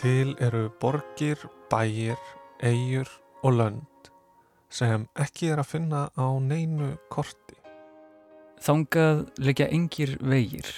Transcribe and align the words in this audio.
Til 0.00 0.30
eru 0.40 0.70
borgir, 0.80 1.36
bæir, 1.68 2.16
eigur 2.64 3.08
og 3.44 3.52
lönd 3.52 4.06
sem 4.72 5.02
ekki 5.20 5.50
er 5.52 5.60
að 5.60 5.68
finna 5.74 6.00
á 6.16 6.26
neinu 6.40 6.94
korti. 7.12 7.58
Þangað 8.64 9.26
leggja 9.44 9.66
engir 9.68 10.14
vegir, 10.24 10.70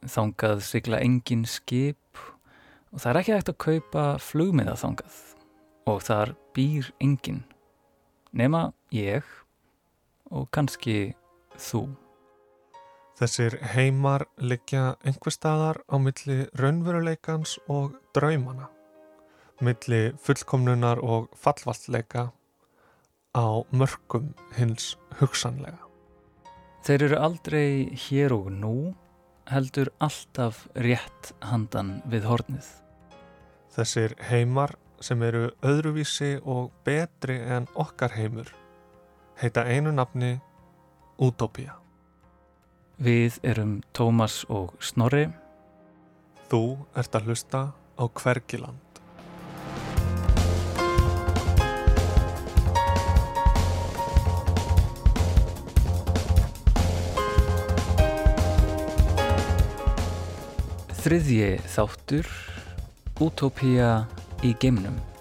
þangað 0.00 0.62
sigla 0.64 1.02
engin 1.04 1.44
skip 1.44 2.22
og 2.88 3.02
það 3.02 3.10
er 3.10 3.20
ekki 3.20 3.34
hægt 3.34 3.52
að 3.52 3.60
kaupa 3.66 4.04
flugmiða 4.30 4.78
þangað 4.80 5.18
og 5.92 6.00
þar 6.06 6.32
býr 6.56 6.88
engin 7.04 7.42
nema 8.32 8.70
ég 8.96 9.28
og 10.32 10.48
kannski 10.56 11.12
þú. 11.58 11.84
Þessir 13.14 13.54
heimar 13.74 14.24
liggja 14.42 14.96
einhver 15.06 15.34
staðar 15.34 15.78
á 15.86 15.96
milli 16.02 16.48
raunveruleikans 16.58 17.58
og 17.70 17.94
draumana, 18.16 18.66
milli 19.62 20.12
fullkomnunar 20.18 20.98
og 20.98 21.28
fallvaltleika 21.38 22.32
á 23.34 23.46
mörgum 23.70 24.32
hins 24.56 24.96
hugsanlega. 25.20 25.78
Þeir 26.84 27.06
eru 27.08 27.20
aldrei 27.28 27.68
hér 28.08 28.34
og 28.34 28.50
nú, 28.52 28.74
heldur 29.46 29.92
alltaf 30.02 30.66
rétt 30.74 31.32
handan 31.44 32.00
við 32.10 32.26
hornið. 32.28 32.66
Þessir 33.74 34.18
heimar 34.30 34.74
sem 35.00 35.22
eru 35.22 35.48
öðruvísi 35.62 36.36
og 36.42 36.72
betri 36.84 37.38
en 37.38 37.70
okkar 37.74 38.14
heimur 38.18 38.50
heita 39.36 39.64
einu 39.64 39.92
nafni 39.92 40.40
Utopia. 41.18 41.83
Við 42.94 43.40
erum 43.42 43.80
Tómas 43.90 44.44
og 44.46 44.76
Snorri. 44.78 45.26
Þú 46.46 46.78
ert 46.94 47.16
að 47.18 47.26
hlusta 47.26 47.60
á 47.74 48.04
Hvergiland. 48.06 48.78
Þriðji 61.02 61.50
þáttur 61.74 62.30
Utopia 63.20 64.06
í 64.46 64.54
geimnum. 64.62 65.13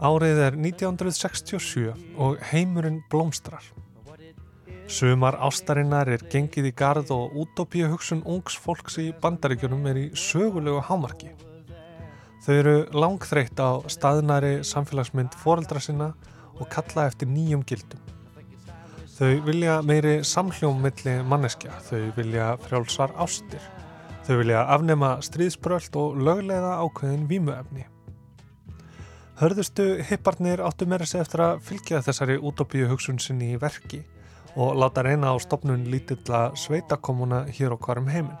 Árið 0.00 0.38
er 0.40 0.54
1967 0.56 1.90
og 2.16 2.38
heimurinn 2.48 3.02
blómstrar. 3.12 3.60
Sumar 4.88 5.36
ástarinnar 5.44 6.08
er 6.08 6.24
gengið 6.32 6.70
í 6.70 6.72
gard 6.72 7.12
og 7.12 7.36
útópíu 7.36 7.90
hugsun 7.92 8.22
ungs 8.24 8.56
fólks 8.56 8.96
í 9.02 9.10
bandaríkjunum 9.20 9.84
er 9.92 10.00
í 10.00 10.06
sögulegu 10.16 10.80
hámarki. 10.88 11.34
Þau 12.40 12.54
eru 12.54 12.74
langþreytt 12.96 13.60
á 13.60 13.84
staðnari 13.92 14.64
samfélagsmynd 14.64 15.36
foreldra 15.36 15.84
sinna 15.84 16.14
og 16.56 16.72
kalla 16.72 17.04
eftir 17.12 17.28
nýjum 17.28 17.68
gildum. 17.68 18.00
Þau 19.18 19.36
vilja 19.44 19.78
meiri 19.84 20.16
samhljómmilli 20.24 21.18
manneskja, 21.28 21.76
þau 21.84 22.08
vilja 22.16 22.54
frjálsar 22.64 23.12
ástir, 23.20 23.60
þau 24.24 24.38
vilja 24.40 24.64
afnema 24.64 25.18
stríðsbröld 25.20 26.00
og 26.00 26.16
löglega 26.24 26.78
ákveðin 26.80 27.28
vímuefni. 27.28 27.84
Hörðustu 29.40 29.84
hipparnir 30.04 30.60
áttu 30.60 30.84
meira 30.84 31.06
sig 31.08 31.22
eftir 31.22 31.40
að 31.40 31.62
fylgja 31.64 32.02
þessari 32.04 32.34
útópíu 32.44 32.90
hugsun 32.90 33.16
sinni 33.24 33.54
í 33.54 33.60
verki 33.60 34.02
og 34.52 34.74
láta 34.76 35.00
reyna 35.00 35.30
á 35.32 35.36
stopnun 35.40 35.86
lítilla 35.88 36.50
sveitakomuna 36.52 37.46
hér 37.48 37.72
og 37.72 37.80
hvarum 37.80 38.10
heiminn. 38.12 38.36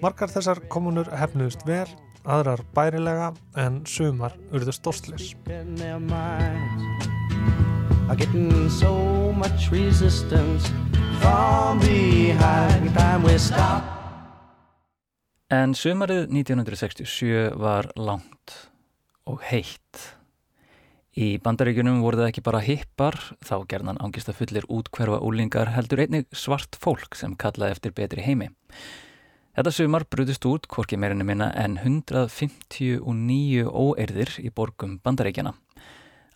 Margar 0.00 0.30
þessar 0.32 0.62
komunur 0.72 1.10
hefnuðust 1.12 1.66
vel, 1.68 1.90
aðrar 2.24 2.62
bærilega 2.72 3.34
en 3.60 3.82
sumar 3.84 4.32
urðu 4.48 4.72
stórslis. 4.72 5.34
En 15.60 15.76
sumarið 15.76 16.24
1967 16.32 17.52
var 17.60 17.92
langt 18.00 18.56
og 19.26 19.42
heitt. 19.50 20.02
Í 21.16 21.38
bandaríkunum 21.40 22.02
voru 22.04 22.20
það 22.20 22.30
ekki 22.30 22.44
bara 22.44 22.60
hippar, 22.60 23.16
þá 23.40 23.64
gerðan 23.70 24.00
ángist 24.04 24.28
að 24.28 24.40
fullir 24.42 24.66
útkverfa 24.68 25.22
úlingar 25.24 25.70
heldur 25.72 26.02
einnig 26.04 26.26
svart 26.36 26.76
fólk 26.76 27.16
sem 27.16 27.32
kallaði 27.40 27.76
eftir 27.78 27.94
betri 27.96 28.24
heimi. 28.26 28.50
Þetta 29.56 29.72
sumar 29.72 30.04
brutist 30.12 30.44
út 30.44 30.66
hvorki 30.68 30.98
meirinu 31.00 31.24
minna 31.24 31.48
en 31.56 31.78
159 31.80 33.64
óerðir 33.64 34.34
í 34.44 34.52
borgum 34.52 34.98
bandaríkjana. 35.00 35.54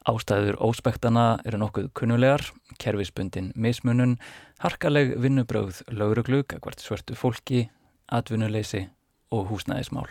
Ástæður 0.08 0.56
óspektana 0.64 1.26
eru 1.44 1.60
nokkuð 1.60 1.90
kunnulegar, 1.92 2.46
kerfisbundin 2.80 3.52
mismunun, 3.52 4.16
harkaleg 4.64 5.12
vinnubröð 5.20 5.82
lauruglug, 5.92 6.56
hvert 6.56 6.80
svörtu 6.80 7.12
fólki, 7.12 7.66
atvinnuleysi 8.08 8.86
og 9.28 9.52
húsnæðismál. 9.52 10.08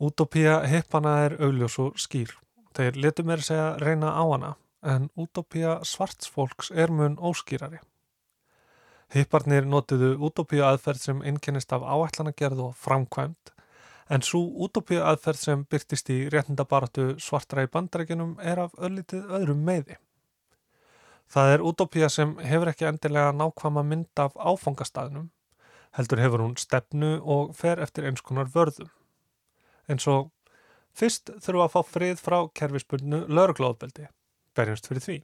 Útópía 0.00 0.66
hippana 0.66 1.22
er 1.22 1.36
augljós 1.38 1.76
og 1.78 1.98
skýr. 2.02 2.32
Þeir 2.74 2.96
letu 2.98 3.22
mér 3.22 3.42
segja 3.46 3.76
reyna 3.78 4.10
á 4.10 4.26
hana, 4.26 4.56
en 4.82 5.06
útópía 5.14 5.84
svartsfólks 5.86 6.72
er 6.74 6.90
mun 6.90 7.14
óskýrari. 7.14 7.78
Hipparnir 9.14 9.68
notiðu 9.70 10.16
útópía 10.18 10.66
aðferð 10.72 10.98
sem 10.98 11.20
einkennist 11.22 11.70
af 11.72 11.86
áætlanagerð 11.86 12.62
og 12.64 12.72
framkvæmt, 12.74 13.52
en 14.10 14.26
svo 14.26 14.40
útópía 14.66 15.04
aðferð 15.12 15.38
sem 15.44 15.62
byrtist 15.70 16.10
í 16.10 16.18
réttindabaratu 16.26 17.14
svartra 17.22 17.62
í 17.62 17.70
bandarækjunum 17.70 18.34
er 18.42 18.64
af 18.66 18.74
öllitið 18.74 19.30
öðrum 19.30 19.62
meði. 19.62 20.00
Það 21.30 21.52
er 21.52 21.66
útópía 21.70 22.10
sem 22.10 22.34
hefur 22.42 22.74
ekki 22.74 22.90
endilega 22.90 23.30
nákvæma 23.30 23.86
mynd 23.86 24.26
af 24.26 24.34
áfangastæðnum, 24.34 25.30
heldur 25.94 26.18
hefur 26.26 26.42
hún 26.48 26.58
stefnu 26.58 27.20
og 27.22 27.54
fer 27.54 27.78
eftir 27.78 28.10
eins 28.10 28.26
konar 28.26 28.50
vörðum 28.50 28.90
eins 29.90 30.06
og 30.10 30.30
fyrst 30.94 31.32
við 31.34 31.62
að 31.64 31.72
fá 31.74 31.80
frið 31.88 32.22
frá 32.22 32.38
kerfispundnu 32.54 33.24
lauruglóðbeldi, 33.28 34.08
berjumst 34.54 34.88
fyrir 34.90 35.04
því. 35.04 35.18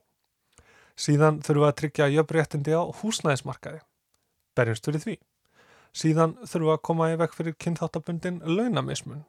Síðan 1.00 1.40
við 1.46 1.66
að 1.68 1.76
tryggja 1.80 2.10
jöfnréttindi 2.12 2.74
á 2.76 2.82
húsnæðismarkaði, 3.00 3.80
berjumst 4.58 4.88
fyrir 4.88 5.04
því. 5.04 5.16
Síðan 5.96 6.36
við 6.66 6.74
að 6.74 6.82
koma 6.86 7.10
í 7.10 7.16
vekk 7.18 7.38
fyrir 7.38 7.56
kynþáttabundin 7.58 8.42
launamismun, 8.44 9.24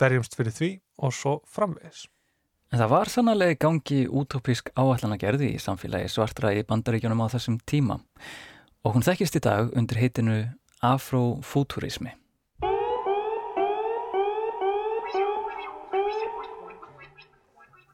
berjumst 0.00 0.38
fyrir 0.38 0.56
því 0.56 0.72
og 0.98 1.14
svo 1.14 1.36
framvegis. 1.46 2.06
En 2.72 2.80
það 2.80 2.88
var 2.94 3.10
sannlega 3.12 3.58
gangi 3.60 4.06
útópísk 4.08 4.70
áallanagerði 4.80 5.50
í 5.52 5.60
samfélagi 5.60 6.08
svartra 6.08 6.54
í 6.56 6.62
bandaríkjunum 6.64 7.20
á 7.20 7.28
þessum 7.34 7.58
tíma 7.68 7.98
og 8.82 8.96
hún 8.96 9.04
þekkist 9.04 9.36
í 9.36 9.42
dag 9.44 9.68
undir 9.76 10.00
heitinu 10.00 10.38
afrofúturismi. 10.80 12.14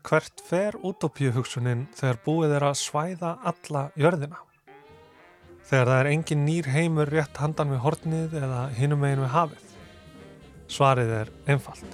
Hvert 0.09 0.41
fer 0.41 0.73
útópíuhugsunin 0.89 1.83
þegar 1.93 2.19
búið 2.25 2.53
er 2.57 2.65
að 2.65 2.79
svæða 2.81 3.33
alla 3.51 3.81
jörðina? 3.93 4.39
Þegar 5.69 5.91
það 5.91 5.99
er 5.99 6.09
engin 6.15 6.47
nýr 6.47 6.69
heimur 6.73 7.11
rétt 7.13 7.37
handan 7.37 7.75
við 7.75 7.83
hornið 7.83 8.37
eða 8.41 8.61
hinum 8.79 9.03
megin 9.05 9.21
við 9.21 9.35
hafið? 9.35 9.75
Svarið 10.73 11.13
er 11.13 11.33
einfalt. 11.53 11.93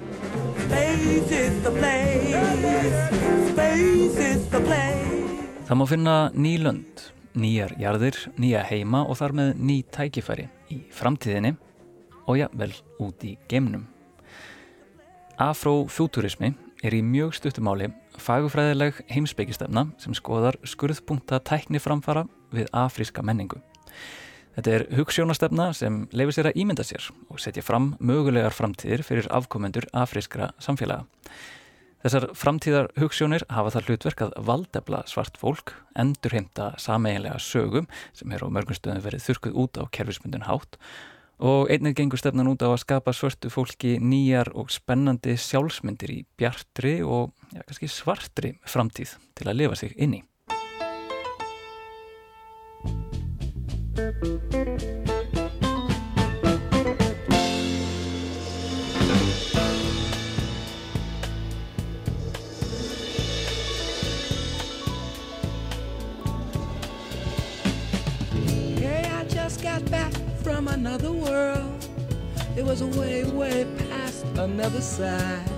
Það 5.65 5.81
má 5.81 5.85
finna 5.91 6.15
ný 6.39 6.53
lönd, 6.63 7.03
nýjar 7.35 7.75
jarðir, 7.83 8.21
nýja 8.39 8.63
heima 8.69 9.03
og 9.09 9.19
þar 9.19 9.35
með 9.41 9.53
ný 9.59 9.81
tækifæri 9.91 10.47
í 10.71 10.79
framtíðinni 10.95 11.57
og 12.31 12.39
já, 12.39 12.47
vel 12.55 12.71
út 13.03 13.27
í 13.27 13.35
geimnum. 13.51 13.89
Afrofúturismi 15.43 16.55
er 16.85 16.95
í 16.95 17.03
mjög 17.03 17.35
stuttumáli 17.41 17.91
fagufræðileg 18.21 19.01
heimsbyggistefna 19.13 19.89
sem 20.03 20.15
skoðar 20.17 20.59
skurðpunta 20.67 21.41
tækni 21.45 21.81
framfara 21.83 22.27
við 22.55 22.69
afríska 22.77 23.25
menningu. 23.27 23.61
Þetta 24.55 24.71
er 24.71 24.85
hugssjónastefna 24.95 25.73
sem 25.75 26.05
leifir 26.15 26.37
sér 26.37 26.49
að 26.53 26.61
ímynda 26.63 26.87
sér 26.87 27.09
og 27.27 27.43
setja 27.43 27.65
fram 27.67 27.95
mögulegar 27.99 28.55
framtíðir 28.55 29.03
fyrir 29.07 29.27
afkomendur 29.35 29.89
afrískra 29.91 30.53
samfélaga. 30.63 31.09
Þessar 32.05 32.29
framtíðar 32.37 32.91
hugssjónir 33.01 33.47
hafa 33.49 33.73
það 33.75 33.89
hlutverk 33.89 34.23
að 34.27 34.35
valdefla 34.45 34.99
svart 35.09 35.39
fólk, 35.41 35.73
endurheimta 35.97 36.75
sameiginlega 36.77 37.39
sögum 37.41 37.89
sem 38.13 38.35
er 38.37 38.45
á 38.45 38.49
mörgum 38.53 38.77
stöðum 38.77 39.01
verið 39.07 39.25
þurkuð 39.25 39.59
út 39.63 39.81
á 39.81 39.83
kerfismundin 39.89 40.45
hátt 40.45 40.77
og 41.39 41.71
einnig 41.71 41.97
gengur 41.99 42.21
stefnan 42.21 42.51
út 42.53 42.63
á 42.63 42.71
að 42.71 42.83
skapa 42.85 43.15
svörtu 43.17 43.51
fólki 43.51 43.97
nýjar 43.99 44.53
og 44.55 44.71
spennandi 44.71 45.37
sjálfsmyndir 45.41 46.13
í 46.15 46.21
bjartri 46.39 47.01
og 47.03 47.33
ja, 47.55 47.65
svartri 47.89 48.55
framtíð 48.67 49.17
til 49.35 49.49
að 49.49 49.59
lifa 49.63 49.81
sig 49.83 49.97
inn 49.99 50.21
side. 74.97 75.51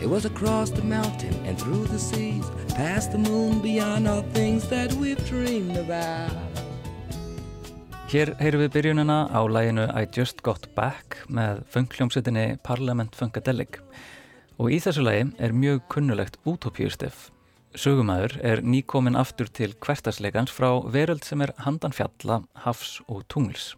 It 0.00 0.08
was 0.08 0.24
across 0.24 0.70
the 0.70 0.82
mountain 0.82 1.34
and 1.46 1.58
through 1.58 1.86
the 1.86 1.98
seas, 1.98 2.46
past 2.74 3.12
the 3.12 3.18
moon, 3.18 3.60
beyond 3.60 4.06
all 4.06 4.22
things 4.32 4.68
that 4.68 4.92
we've 5.00 5.24
dreamed 5.28 5.76
about. 5.76 6.32
Hér 8.08 8.32
heyrum 8.40 8.62
við 8.62 8.70
byrjunina 8.76 9.18
á 9.28 9.40
læginu 9.44 9.88
I 9.92 10.06
Just 10.16 10.40
Got 10.46 10.70
Back 10.78 11.18
með 11.28 11.64
funkljómsettinni 11.74 12.46
Parliament 12.64 13.18
Funkadelic 13.18 13.82
og 14.56 14.70
í 14.72 14.78
þessu 14.80 15.04
lægi 15.04 15.26
er 15.44 15.52
mjög 15.52 15.82
kunnulegt 15.92 16.38
útópjústef 16.48 17.28
Sögumæður 17.76 18.38
er 18.40 18.62
nýkomin 18.64 19.18
aftur 19.18 19.50
til 19.52 19.74
hvertasleikans 19.84 20.54
frá 20.54 20.70
veröld 20.88 21.26
sem 21.26 21.42
er 21.44 21.52
handan 21.66 21.92
fjalla, 21.92 22.40
hafs 22.64 22.96
og 23.06 23.26
tungls. 23.28 23.74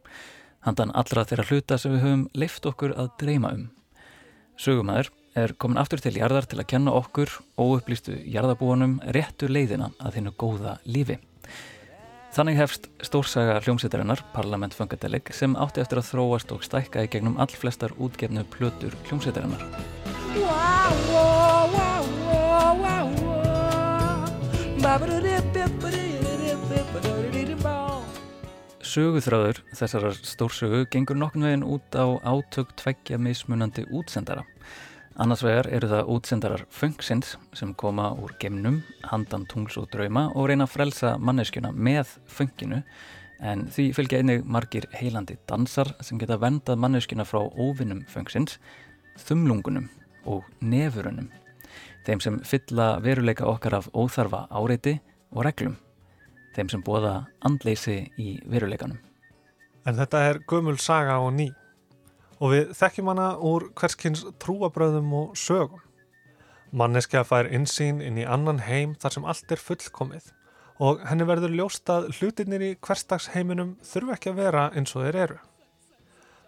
Handan 0.62 0.94
allra 0.94 1.26
þeirra 1.26 1.48
hluta 1.50 1.78
sem 1.80 1.96
við 1.96 2.04
höfum 2.04 2.24
leift 2.38 2.68
okkur 2.70 2.94
að 2.94 3.10
dreyma 3.20 3.50
um. 3.56 3.68
Sögumæður 4.60 5.08
er 5.40 5.54
komin 5.56 5.78
aftur 5.80 6.02
til 6.04 6.18
jarðar 6.18 6.44
til 6.50 6.58
að 6.60 6.66
kenna 6.68 6.92
okkur 6.98 7.30
óupplýstu 7.56 8.18
jarðabúanum 8.28 8.98
réttu 9.16 9.48
leiðina 9.48 9.88
að 9.96 10.18
þinnu 10.18 10.32
góða 10.36 10.74
lífi. 10.84 11.16
Þannig 12.36 12.60
hefst 12.60 12.90
stórsaga 13.02 13.56
hljómsveitarinnar, 13.64 14.20
Parlament 14.34 14.76
Funkadelic, 14.76 15.32
sem 15.34 15.56
átti 15.56 15.80
eftir 15.82 16.02
að 16.02 16.10
þróast 16.12 16.52
og 16.54 16.66
stækka 16.66 17.06
í 17.06 17.10
gegnum 17.10 17.40
allflestar 17.40 17.96
útgefnu 17.96 18.44
plötur 18.52 18.92
hljómsveitarinnar. 19.08 19.64
Wow, 20.36 21.00
wow, 21.08 21.72
wow, 21.72 21.90
Söguþráður 28.90 29.60
þessarar 29.78 30.16
stórsögu 30.26 30.80
gengur 30.90 31.18
nokkun 31.20 31.44
veginn 31.46 31.62
út 31.62 31.94
á 31.94 32.10
átök 32.26 32.72
tveggja 32.80 33.20
mismunandi 33.22 33.84
útsendara. 33.86 34.42
Annars 35.14 35.44
vegar 35.46 35.68
eru 35.70 35.86
það 35.92 36.10
útsendarar 36.16 36.64
funksins 36.74 37.36
sem 37.54 37.70
koma 37.78 38.08
úr 38.18 38.32
gemnum, 38.42 38.80
handan 39.06 39.44
tungls 39.46 39.78
og 39.78 39.86
drauma 39.92 40.24
og 40.34 40.48
reyna 40.50 40.66
að 40.66 40.74
frelsa 40.74 41.12
manneskjuna 41.22 41.70
með 41.70 42.16
funkinu 42.26 42.80
en 43.38 43.68
því 43.70 43.84
fylgja 43.94 44.24
einnig 44.24 44.42
margir 44.42 44.88
heilandi 44.98 45.38
dansar 45.46 45.92
sem 46.02 46.18
geta 46.18 46.40
vendað 46.42 46.82
manneskjuna 46.82 47.28
frá 47.28 47.44
óvinnum 47.46 48.02
funksins, 48.10 48.58
þumlungunum 49.22 49.86
og 50.26 50.50
nefurunum 50.58 51.30
þeim 52.06 52.24
sem 52.24 52.40
fylla 52.42 52.96
veruleika 53.04 53.46
okkar 53.46 53.78
af 53.78 53.88
óþarfa 53.94 54.48
áreiti 54.50 54.96
og 55.30 55.44
reglum, 55.46 55.76
þeim 56.56 56.70
sem 56.72 56.82
bóða 56.84 57.14
andleysi 57.46 58.02
í 58.20 58.38
veruleikanum. 58.50 58.98
En 59.86 59.96
þetta 59.96 60.24
er 60.28 60.40
gömul 60.50 60.78
saga 60.78 61.18
og 61.22 61.32
ný 61.36 61.50
og 62.40 62.54
við 62.54 62.74
þekkjum 62.76 63.12
hana 63.12 63.28
úr 63.44 63.68
hverskins 63.76 64.24
trúabröðum 64.40 65.12
og 65.16 65.36
sögum. 65.36 65.80
Manneskja 66.72 67.24
fær 67.26 67.50
insýn 67.50 68.00
inn 68.04 68.20
í 68.20 68.26
annan 68.28 68.62
heim 68.64 68.94
þar 69.00 69.16
sem 69.16 69.26
allt 69.28 69.52
er 69.52 69.60
fullkomið 69.60 70.30
og 70.80 71.02
henni 71.04 71.26
verður 71.28 71.52
ljóst 71.58 71.90
að 71.92 72.08
hlutinir 72.16 72.62
í 72.64 72.74
hverstagsheiminum 72.80 73.74
þurfu 73.84 74.14
ekki 74.14 74.30
að 74.32 74.38
vera 74.40 74.68
eins 74.72 74.94
og 74.96 75.04
þeir 75.04 75.18
eru. 75.26 75.38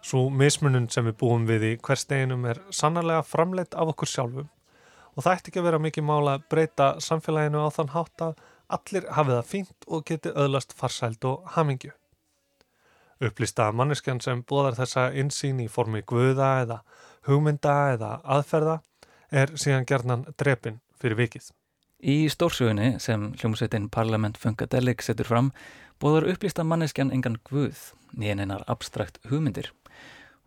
Svo 0.02 0.22
mismunum 0.34 0.88
sem 0.90 1.04
við 1.06 1.18
búum 1.20 1.44
við 1.46 1.66
í 1.68 1.72
hversteginum 1.84 2.46
er 2.48 2.62
sannarlega 2.74 3.26
framleitt 3.26 3.76
af 3.76 3.92
okkur 3.92 4.08
sjálfum 4.08 4.48
og 5.12 5.24
það 5.26 5.34
ætti 5.34 5.52
ekki 5.52 5.60
að 5.60 5.68
vera 5.68 5.82
mikið 5.84 6.06
mála 6.08 6.38
að 6.38 6.46
breyta 6.50 6.88
samfélaginu 7.04 7.60
á 7.60 7.68
þann 7.76 7.92
hátt 7.92 8.24
að 8.24 8.40
allir 8.76 9.08
hafið 9.16 9.36
það 9.38 9.50
fínt 9.50 9.88
og 9.88 10.04
geti 10.08 10.32
öðlast 10.32 10.74
farsæld 10.78 11.24
og 11.28 11.48
hamingju. 11.56 11.92
Upplýsta 13.22 13.68
manneskjan 13.76 14.20
sem 14.24 14.42
bóðar 14.42 14.76
þessa 14.80 15.10
insýn 15.14 15.60
í 15.62 15.68
formi 15.70 16.02
guða 16.02 16.52
eða 16.64 16.78
hugmynda 17.28 17.74
eða 17.94 18.14
aðferða 18.36 18.80
er 19.30 19.54
síðan 19.54 19.86
gerðnan 19.86 20.24
drepin 20.38 20.80
fyrir 20.98 21.20
vikið. 21.20 21.52
Í 22.02 22.26
stórsögunni 22.34 22.96
sem 22.98 23.28
hljómsveitin 23.38 23.86
Parlament 23.94 24.40
Funkadelic 24.42 25.04
setur 25.06 25.28
fram 25.28 25.52
bóðar 26.02 26.26
upplýsta 26.32 26.64
manneskjan 26.66 27.12
engan 27.14 27.38
guð 27.46 27.92
nýjan 28.18 28.42
einar 28.42 28.64
abstrakt 28.66 29.20
hugmyndir. 29.30 29.70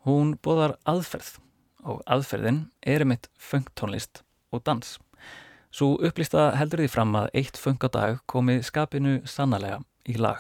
Hún 0.03 0.35
bóðar 0.43 0.75
aðferð 0.83 1.37
og 1.85 2.01
aðferðin 2.11 2.65
er 2.83 3.05
um 3.05 3.15
eitt 3.15 3.29
funktónlist 3.39 4.25
og 4.51 4.65
dans. 4.67 4.97
Svo 5.75 5.97
upplýsta 5.99 6.53
heldur 6.55 6.79
því 6.79 6.87
fram 6.87 7.15
að 7.19 7.33
eitt 7.35 7.57
fungadag 7.59 8.21
komi 8.31 8.61
skapinu 8.63 9.17
sannlega 9.27 9.81
í 10.07 10.13
lag. 10.15 10.39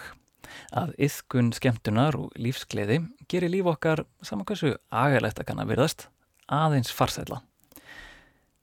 Að 0.71 0.93
yðkun 1.01 1.49
skemmtunar 1.57 2.15
og 2.15 2.29
lífsgleði 2.39 3.01
gerir 3.27 3.51
líf 3.51 3.67
okkar 3.67 4.05
saman 4.23 4.47
hversu 4.47 4.77
agalegt 4.95 5.41
að 5.41 5.49
kanna 5.49 5.65
virðast 5.67 6.05
aðeins 6.47 6.93
farsætla. 6.95 7.41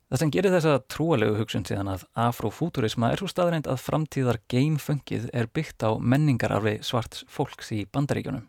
Það 0.09 0.23
sem 0.23 0.33
gerir 0.33 0.55
þessa 0.55 0.79
trúalegu 0.93 1.37
hugsun 1.43 1.67
síðan 1.69 1.93
að 1.93 2.07
afrofúturisma 2.25 3.13
er 3.13 3.21
svo 3.21 3.29
staðrænt 3.29 3.69
að 3.69 3.83
framtíðar 3.83 4.41
geimfungið 4.53 5.29
er 5.37 5.51
byggt 5.53 5.85
á 5.85 5.97
menningararfi 6.01 6.79
svarts 6.85 7.27
fólks 7.29 7.73
í 7.77 7.83
bandaríkjunum. 7.93 8.47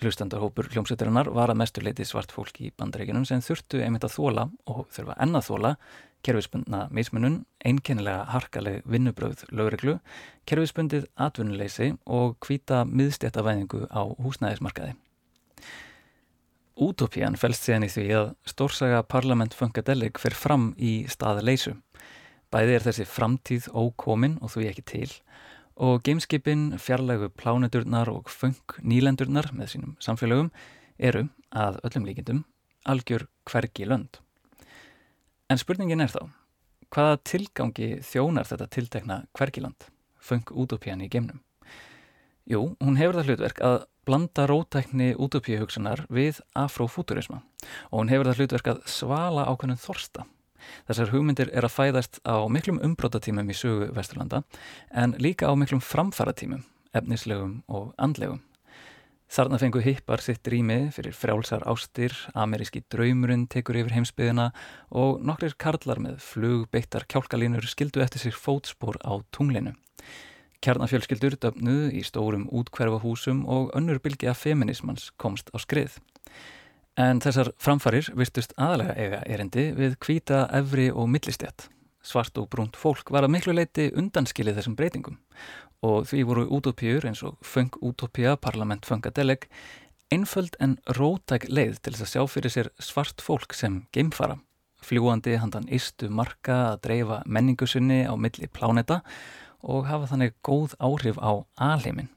Hlustandarhópur 0.00 0.68
hljómsveiturinnar 0.72 1.28
var 1.36 1.52
að 1.52 1.60
mestuleiti 1.60 2.04
svart 2.08 2.32
fólk 2.32 2.56
í 2.64 2.70
bandaríkinum 2.72 3.26
sem 3.28 3.42
þurftu 3.44 3.82
einmitt 3.84 4.06
að 4.08 4.14
þóla 4.16 4.46
og 4.72 4.86
þurfa 4.92 5.16
ennað 5.20 5.48
þóla 5.50 5.74
kerfispundna 6.26 6.86
mismunun, 6.94 7.44
einkennilega 7.64 8.26
harkaleg 8.32 8.82
vinnubröð 8.88 9.46
lögreglu, 9.50 9.98
kerfispundið 10.48 11.06
atvinnuleysi 11.16 11.94
og 12.06 12.36
hvita 12.44 12.82
miðstjættavæðingu 12.88 13.86
á 13.88 14.02
húsnæðismarkaði. 14.20 14.96
Útópían 16.80 17.36
fælst 17.36 17.66
síðan 17.66 17.84
í 17.84 17.92
því 17.92 18.06
að 18.16 18.28
stórsaga 18.48 19.02
Parlament 19.04 19.56
Funkadelic 19.56 20.20
fer 20.20 20.36
fram 20.36 20.70
í 20.80 21.04
staðleysu. 21.12 21.74
Bæði 22.50 22.76
er 22.78 22.86
þessi 22.86 23.06
framtíð 23.06 23.68
ókomin 23.76 24.38
og 24.40 24.54
þú 24.54 24.64
ekki 24.70 24.86
til 24.88 25.10
og 25.80 26.02
gameskipin, 26.04 26.74
fjarlægu 26.76 27.30
plánudurnar 27.40 28.10
og 28.12 28.28
funk 28.28 28.76
nýlendurnar 28.84 29.48
með 29.56 29.72
sínum 29.72 29.94
samfélögum 30.04 30.50
eru, 31.00 31.28
að 31.56 31.78
öllum 31.88 32.04
líkindum, 32.04 32.42
algjör 32.84 33.24
hvergi 33.48 33.88
lönd. 33.88 34.20
En 35.50 35.58
spurningin 35.58 36.02
er 36.04 36.12
þá, 36.12 36.22
hvaða 36.94 37.20
tilgangi 37.26 37.88
þjónar 38.06 38.46
þetta 38.46 38.68
tiltekna 38.70 39.20
hvergiland, 39.34 39.88
funk 40.22 40.52
útópían 40.54 41.02
í 41.02 41.10
geimnum? 41.10 41.40
Jú, 42.50 42.76
hún 42.78 42.98
hefur 42.98 43.18
það 43.18 43.30
hlutverk 43.30 43.62
að 43.66 43.78
blanda 44.06 44.46
rótækni 44.50 45.12
útópíuhugsunar 45.18 46.06
við 46.10 46.40
afrofúturisma 46.58 47.42
og 47.90 47.96
hún 48.00 48.10
hefur 48.10 48.30
það 48.30 48.42
hlutverk 48.42 48.70
að 48.72 48.84
svala 48.90 49.46
ákveðnum 49.50 49.82
þorsta 49.82 50.26
Þessar 50.88 51.12
hugmyndir 51.14 51.50
er 51.56 51.66
að 51.66 51.74
fæðast 51.76 52.20
á 52.26 52.36
miklum 52.52 52.80
umbrótatímum 52.84 53.50
í 53.50 53.56
sögu 53.56 53.90
Vesturlanda 53.96 54.42
en 54.90 55.16
líka 55.22 55.48
á 55.48 55.54
miklum 55.56 55.82
framfaratímum, 55.84 56.64
efnislegum 56.96 57.60
og 57.68 57.92
andlegum. 57.98 58.42
Þarna 59.30 59.60
fengu 59.62 59.78
hippar 59.78 60.18
sitt 60.18 60.48
rými 60.50 60.88
fyrir 60.90 61.14
frjálsar 61.14 61.62
ástir, 61.70 62.10
ameríski 62.34 62.80
draumurinn 62.90 63.44
tekur 63.46 63.76
yfir 63.78 63.94
heimsbyðina 63.94 64.48
og 64.98 65.20
nokkrir 65.22 65.54
karlar 65.54 66.00
með 66.02 66.16
flugbeittar 66.24 67.06
kjálkalínur 67.06 67.68
skildu 67.70 68.02
eftir 68.02 68.24
sér 68.24 68.34
fótspór 68.34 68.98
á 69.06 69.22
tunglinu. 69.30 69.76
Kjarnafjölskyldur 70.66 71.38
döfnuð 71.46 71.94
í 71.94 72.02
stórum 72.02 72.48
útkverfahúsum 72.50 73.44
og 73.46 73.70
önnur 73.78 74.02
bylgi 74.02 74.32
af 74.32 74.42
feminismans 74.42 75.12
komst 75.14 75.54
á 75.54 75.62
skrið. 75.62 76.00
En 76.98 77.22
þessar 77.22 77.54
framfarir 77.54 78.10
virtust 78.18 78.58
aðalega 78.58 78.98
eiga 78.98 79.22
erindi 79.30 79.70
við 79.78 79.94
kvíta, 80.02 80.48
efri 80.50 80.90
og 80.90 81.06
millistjætt. 81.06 81.70
Svart 82.02 82.34
og 82.40 82.50
brúnt 82.50 82.74
fólk 82.80 83.12
var 83.14 83.22
að 83.28 83.36
miklu 83.36 83.54
leiti 83.54 83.92
undanskilið 83.94 84.58
þessum 84.58 84.74
breytingum 84.74 85.20
og 85.86 86.04
því 86.10 86.24
voru 86.28 86.46
útópíur 86.52 87.06
eins 87.08 87.22
og 87.24 87.38
Fung 87.40 87.72
Utopia, 87.80 88.36
Parlament 88.36 88.86
Funkadeleg 88.86 89.48
einföld 90.10 90.56
en 90.60 90.76
rótæk 90.98 91.46
leið 91.48 91.80
til 91.80 91.94
þess 91.94 92.04
að 92.04 92.12
sjá 92.12 92.22
fyrir 92.28 92.54
sér 92.54 92.70
svart 92.82 93.22
fólk 93.22 93.54
sem 93.54 93.84
geimfara, 93.94 94.40
fljúandi 94.82 95.36
handan 95.38 95.68
istu 95.70 96.10
marka 96.10 96.56
að 96.72 96.80
dreifa 96.86 97.20
menningusunni 97.26 98.02
á 98.10 98.14
milli 98.18 98.50
pláneta 98.50 99.00
og 99.62 99.86
hafa 99.86 100.10
þannig 100.10 100.34
góð 100.46 100.74
áhrif 100.82 101.20
á 101.20 101.46
alheimin. 101.56 102.10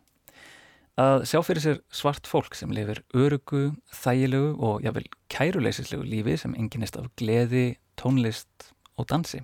Að 1.00 1.24
sjá 1.30 1.40
fyrir 1.42 1.64
sér 1.64 1.80
svart 1.94 2.28
fólk 2.30 2.54
sem 2.58 2.74
lifir 2.74 3.02
örugu, 3.18 3.74
þægilegu 3.94 4.54
og 4.62 4.84
jáfnvel 4.86 5.08
kæruleysislegu 5.34 6.06
lífi 6.06 6.38
sem 6.38 6.54
enginnist 6.58 6.98
af 6.98 7.10
gleði, 7.18 7.80
tónlist 7.98 8.74
og 8.98 9.10
dansi. 9.10 9.42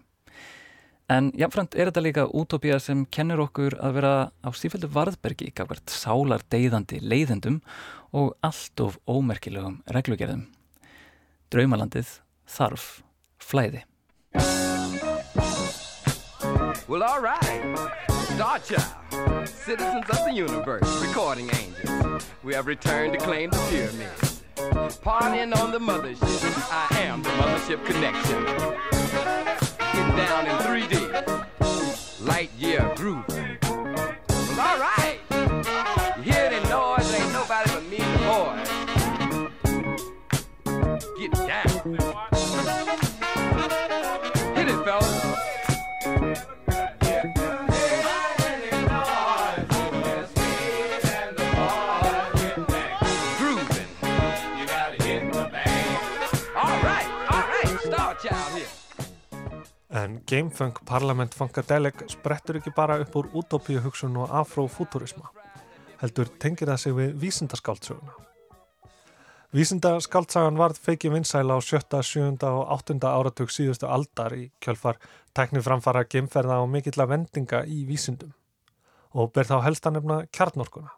En 1.09 1.31
jáfnframt 1.33 1.73
er 1.73 1.89
þetta 1.89 2.01
líka 2.05 2.23
útópía 2.37 2.77
sem 2.77 2.99
kennur 3.09 3.41
okkur 3.47 3.73
að 3.81 3.95
vera 3.97 4.13
á 4.45 4.49
stífældu 4.53 4.91
varðbergi 4.93 5.47
gafvert 5.57 5.89
sálar 5.89 6.43
deyðandi 6.53 6.99
leiðendum 7.01 7.63
og 8.13 8.35
allt 8.45 8.83
of 8.85 8.99
ómerkilegum 9.09 9.79
reglugerðum. 9.89 10.45
Draumalandið 11.49 12.19
þarf 12.45 13.01
flæði. 13.41 13.81
Well, 16.85 17.01
all 17.01 17.21
right. 17.21 17.65
Star 18.35 18.59
Child, 18.59 19.49
citizens 19.49 20.05
of 20.09 20.25
the 20.25 20.33
universe, 20.33 20.89
recording 21.01 21.49
angels. 21.57 22.27
We 22.43 22.53
have 22.53 22.67
returned 22.67 23.13
to 23.13 23.19
claim 23.19 23.49
the 23.49 23.57
pyramids. 23.69 24.43
Partying 25.01 25.55
on 25.57 25.71
the 25.71 25.79
mothership. 25.79 26.53
I 26.71 27.01
am 27.01 27.23
the 27.23 27.29
mothership 27.29 27.83
connection. 27.85 29.68
Getting 29.93 30.15
down 30.15 30.45
in 30.47 30.55
3D. 30.57 32.25
Light 32.25 32.51
year 32.57 32.91
groove. 32.95 33.25
All 34.59 34.79
right. 34.79 35.08
Gamefunk 60.29 60.83
Parlament 60.85 61.33
Funkadelic 61.33 62.03
sprettur 62.11 62.59
ekki 62.59 62.69
bara 62.77 62.99
upp 63.01 63.15
úr 63.17 63.31
utopíu 63.39 63.79
hugsun 63.81 64.17
og 64.21 64.29
afrofúturisma. 64.43 65.31
Heldur 66.03 66.27
tengir 66.37 66.69
það 66.69 66.81
sig 66.83 66.93
við 66.93 67.15
vísindaskáldsöguna. 67.23 68.13
Vísindaskáltsagan 69.57 70.59
varð 70.59 70.77
feiki 70.77 71.09
vinsæla 71.09 71.55
á 71.57 71.59
sjötta, 71.65 72.03
sjönda 72.05 72.51
og 72.59 72.69
áttunda 72.75 73.09
áratug 73.17 73.49
síðustu 73.49 73.89
aldar 73.89 74.35
í 74.37 74.51
kjölfar 74.61 74.99
tekni 75.33 75.63
framfara 75.65 76.03
geimferða 76.05 76.59
og 76.61 76.69
mikill 76.75 77.01
að 77.01 77.09
vendinga 77.15 77.63
í 77.65 77.79
vísindum 77.87 78.35
og 79.09 79.31
ber 79.33 79.49
þá 79.49 79.63
helst 79.65 79.89
að 79.89 79.97
nefna 79.97 80.19
kjarnorkuna. 80.29 80.93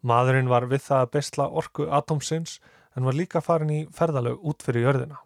Maðurinn 0.00 0.48
var 0.48 0.64
við 0.72 0.86
það 0.86 1.04
að 1.04 1.12
bestla 1.18 1.50
orku 1.52 1.90
atomsins 2.00 2.56
en 2.96 3.04
var 3.04 3.18
líka 3.20 3.44
farin 3.44 3.76
í 3.76 3.82
ferðalög 3.92 4.40
út 4.40 4.64
fyrir 4.64 4.88
jörðina. 4.88 5.20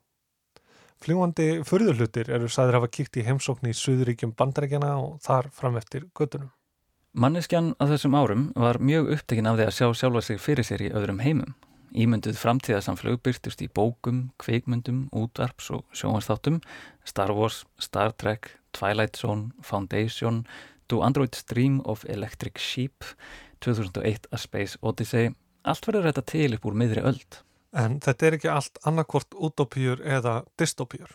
Fljúandi 1.05 1.61
förðurlutir 1.67 2.31
eru 2.33 2.49
sæðir 2.49 2.79
hafa 2.79 2.88
kíkt 2.88 3.19
í 3.21 3.25
heimsókn 3.26 3.69
í 3.69 3.75
Suðuríkjum 3.76 4.33
bandarækjana 4.38 4.95
og 4.99 5.19
þar 5.25 5.50
fram 5.53 5.76
eftir 5.76 6.07
gödunum. 6.17 6.49
Manneskjan 7.17 7.75
á 7.81 7.85
þessum 7.88 8.17
árum 8.17 8.49
var 8.57 8.76
mjög 8.81 9.12
upptekinn 9.15 9.49
af 9.49 9.59
því 9.59 9.67
að 9.67 9.76
sjá 9.76 9.87
sjálfa 10.00 10.23
sig 10.25 10.41
fyrir 10.41 10.67
sér 10.69 10.83
í 10.85 10.91
öðrum 10.93 11.23
heimum. 11.25 11.55
Ímynduð 11.97 12.37
framtíðarsamflög 12.41 13.23
byrtust 13.25 13.62
í 13.65 13.71
bókum, 13.73 14.26
kveikmyndum, 14.43 15.07
útvarps 15.17 15.71
og 15.73 15.85
sjónastáttum, 15.97 16.59
Star 17.09 17.33
Wars, 17.33 17.62
Star 17.81 18.12
Trek, 18.12 18.50
Twilight 18.76 19.17
Zone, 19.17 19.53
Foundation, 19.65 20.45
Do 20.88 21.00
Android 21.00 21.35
Stream 21.35 21.81
of 21.85 22.05
Electric 22.09 22.61
Sheep, 22.61 23.05
2001 23.65 24.29
A 24.33 24.38
Space 24.38 24.76
Odyssey, 24.83 25.33
allt 25.65 25.88
verður 25.88 26.11
þetta 26.11 26.26
til 26.35 26.53
upp 26.59 26.69
úr 26.69 26.76
miðri 26.76 27.05
öld. 27.05 27.41
En 27.76 27.99
þetta 28.00 28.26
er 28.26 28.37
ekki 28.38 28.49
allt 28.49 28.78
annarkvort 28.88 29.37
utopíur 29.37 30.00
eða 30.00 30.38
dystopíur. 30.56 31.11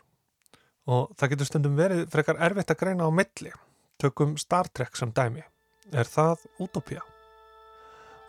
Og 0.86 1.13
það 1.18 1.34
getur 1.34 1.50
stundum 1.50 1.77
verið 1.77 2.03
frekar 2.13 2.41
erfitt 2.41 2.74
að 2.74 2.82
greina 2.84 3.08
á 3.10 3.12
milli. 3.13 3.53
Tökum 4.01 4.36
Star 4.38 4.70
Trek 4.70 4.98
sem 4.98 5.13
dæmi. 5.13 5.44
Er 5.91 6.10
það 6.10 6.46
utopía? 6.62 7.01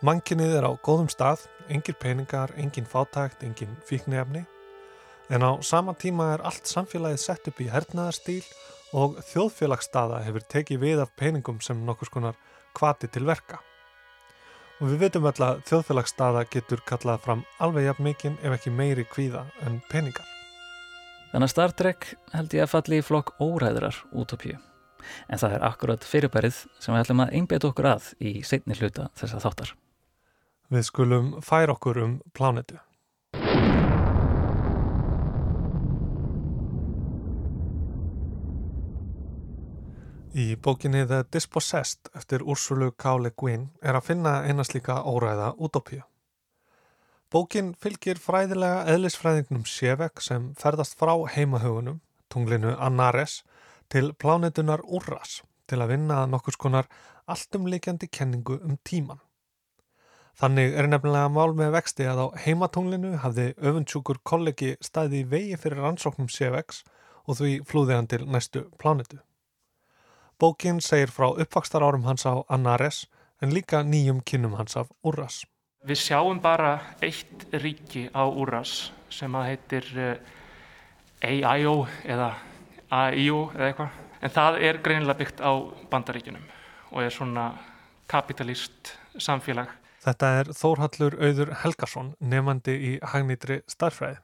Mankinnið 0.02 0.56
er 0.58 0.66
á 0.66 0.72
góðum 0.82 1.10
stað, 1.12 1.44
engin 1.70 1.98
peningar, 2.00 2.50
engin 2.58 2.88
fátækt, 2.88 3.44
engin 3.46 3.76
fíknefni. 3.86 4.44
En 5.30 5.44
á 5.44 5.52
sama 5.62 5.94
tíma 5.94 6.32
er 6.34 6.44
allt 6.44 6.66
samfélagið 6.68 7.20
sett 7.22 7.48
upp 7.48 7.60
í 7.62 7.68
hernaðarstíl 7.70 8.42
og 8.98 9.20
þjóðfélagsstaða 9.30 10.24
hefur 10.26 10.48
tekið 10.56 10.82
við 10.82 11.04
af 11.04 11.12
peningum 11.16 11.60
sem 11.64 11.84
nokkur 11.86 12.10
skonar 12.10 12.40
kvati 12.76 13.08
til 13.12 13.28
verka 13.28 13.60
og 14.82 14.90
við 14.90 15.04
veitum 15.04 15.26
öll 15.30 15.44
að 15.46 15.60
þjóðfélagsstaða 15.68 16.40
getur 16.50 16.80
kallað 16.88 17.20
fram 17.22 17.42
alveg 17.62 17.86
jafn 17.86 18.06
mikinn 18.08 18.38
ef 18.42 18.56
ekki 18.56 18.72
meiri 18.74 19.04
kvíða 19.06 19.44
en 19.62 19.78
peningar. 19.92 20.26
Þannig 21.30 21.46
að 21.46 21.52
Star 21.54 21.74
Trek 21.78 22.08
held 22.34 22.56
ég 22.56 22.66
að 22.66 22.72
falli 22.72 22.98
í 22.98 23.04
flokk 23.06 23.30
óræðrar 23.38 24.00
útopíu. 24.10 24.58
En 25.30 25.38
það 25.38 25.54
er 25.56 25.66
akkurat 25.70 26.06
fyrirbærið 26.06 26.58
sem 26.82 26.94
við 26.94 27.04
ætlum 27.04 27.22
að 27.22 27.36
einbeta 27.38 27.70
okkur 27.70 27.90
að 27.94 28.10
í 28.18 28.34
setni 28.46 28.74
hluta 28.78 29.06
þess 29.18 29.38
að 29.38 29.46
þáttar. 29.46 29.72
Við 30.72 30.88
skulum 30.90 31.30
færa 31.46 31.76
okkur 31.76 32.02
um 32.02 32.18
plánetu. 32.34 32.82
Í 40.32 40.54
bókinni 40.56 41.02
The 41.04 41.26
Dispossessed 41.28 42.08
eftir 42.16 42.40
Ursulu 42.40 42.86
K. 42.96 43.10
Le 43.20 43.30
Guin 43.36 43.66
er 43.84 43.98
að 43.98 44.06
finna 44.06 44.30
einast 44.48 44.72
líka 44.72 44.94
óræða 45.04 45.50
útópíu. 45.60 46.06
Bókin 47.28 47.74
fylgir 47.76 48.16
fræðilega 48.16 48.86
eðlisfræðingnum 48.94 49.66
Sjevek 49.68 50.22
sem 50.24 50.46
ferðast 50.56 50.96
frá 50.96 51.12
heimahögunum, 51.34 51.98
tunglinu 52.32 52.72
Annares, 52.80 53.42
til 53.92 54.14
plánetunar 54.16 54.80
Urras 54.88 55.42
til 55.68 55.82
að 55.84 55.92
vinna 55.92 56.22
nokkus 56.24 56.56
konar 56.56 56.88
alltumleikjandi 57.28 58.08
kenningu 58.08 58.56
um 58.64 58.78
tíman. 58.88 59.20
Þannig 60.40 60.78
er 60.80 60.88
nefnilega 60.88 61.28
mál 61.28 61.52
með 61.52 61.74
vexti 61.76 62.06
að 62.08 62.22
á 62.24 62.26
heimatunglinu 62.46 63.18
hafði 63.20 63.50
öfundsjúkur 63.60 64.22
kollegi 64.24 64.78
staði 64.80 65.26
vegi 65.28 65.60
fyrir 65.60 65.84
rannsóknum 65.84 66.32
Sjeveks 66.32 66.80
og 67.28 67.36
því 67.36 67.52
flúði 67.68 67.98
hann 67.98 68.08
til 68.08 68.24
næstu 68.24 68.64
plánetu. 68.80 69.20
Bókin 70.42 70.80
segir 70.82 71.06
frá 71.06 71.28
uppvakstar 71.30 71.84
árum 71.86 72.02
hans 72.02 72.24
á 72.26 72.42
Annares 72.50 73.04
en 73.38 73.52
líka 73.54 73.84
nýjum 73.86 74.24
kynum 74.26 74.56
hans 74.58 74.74
af 74.76 74.88
Urras. 75.06 75.44
Við 75.86 76.00
sjáum 76.02 76.40
bara 76.42 76.72
eitt 76.98 77.44
ríki 77.62 78.08
á 78.10 78.26
Urras 78.26 78.90
sem 79.06 79.30
að 79.38 79.46
heitir 79.52 79.86
eh, 79.94 81.38
AIO 81.46 81.86
eða 82.02 82.32
AIO 82.90 83.52
eða 83.54 83.68
eitthvað. 83.68 84.02
En 84.18 84.34
það 84.34 84.58
er 84.66 84.80
greinilega 84.82 85.20
byggt 85.22 85.44
á 85.46 85.52
bandaríkunum 85.94 86.50
og 86.90 87.00
er 87.06 87.14
svona 87.14 87.46
kapitalist 88.10 88.96
samfélag. 89.14 89.70
Þetta 90.02 90.34
er 90.40 90.54
Þórhallur 90.58 91.20
Auður 91.22 91.56
Helgason, 91.62 92.14
nefandi 92.18 92.78
í 92.90 92.92
hagnýtri 93.14 93.62
starfræði. 93.70 94.18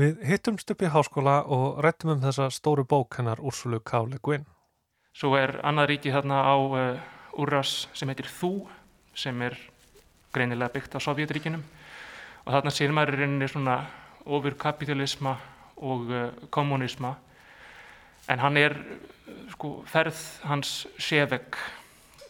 Við 0.00 0.16
hittumst 0.32 0.72
upp 0.72 0.80
í 0.80 0.94
háskóla 0.96 1.42
og 1.44 1.82
rættum 1.84 2.16
um 2.16 2.24
þessa 2.24 2.48
stóru 2.48 2.88
bók 2.88 3.20
hennar 3.20 3.44
Úrsulu 3.44 3.84
Káli 3.84 4.16
Guinn. 4.24 4.48
Svo 5.16 5.32
er 5.40 5.54
annað 5.64 5.94
ríki 5.94 6.10
þarna 6.12 6.42
á 6.44 6.56
Úrras 7.40 7.86
sem 7.96 8.10
heitir 8.12 8.28
Þú 8.28 8.50
sem 9.16 9.38
er 9.46 9.54
greinilega 10.36 10.74
byggt 10.74 10.96
á 10.96 11.00
Sovjetríkinum 11.00 11.62
og 12.44 12.50
þarna 12.52 12.72
sér 12.74 12.92
maður 12.92 13.16
í 13.16 13.20
rauninni 13.22 13.48
svona 13.48 13.78
ofur 14.28 14.58
kapitalisma 14.60 15.32
og 15.80 16.12
uh, 16.12 16.26
kommunisma 16.52 17.14
en 18.28 18.44
hann 18.44 18.60
er 18.60 18.76
sko 19.54 19.78
ferð 19.88 20.20
hans 20.50 20.84
sévegg 21.00 21.56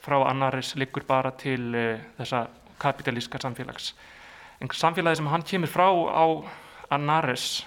frá 0.05 0.21
annaris 0.29 0.77
liggur 0.79 1.03
bara 1.09 1.35
til 1.35 1.73
uh, 1.75 1.99
þessa 2.21 2.47
kapitalíska 2.79 3.43
samfélags. 3.43 3.97
En 4.63 4.71
samfélagi 4.71 5.19
sem 5.19 5.33
hann 5.35 5.43
kemur 5.43 5.75
frá 5.75 5.91
á 5.91 6.27
annaris 6.95 7.65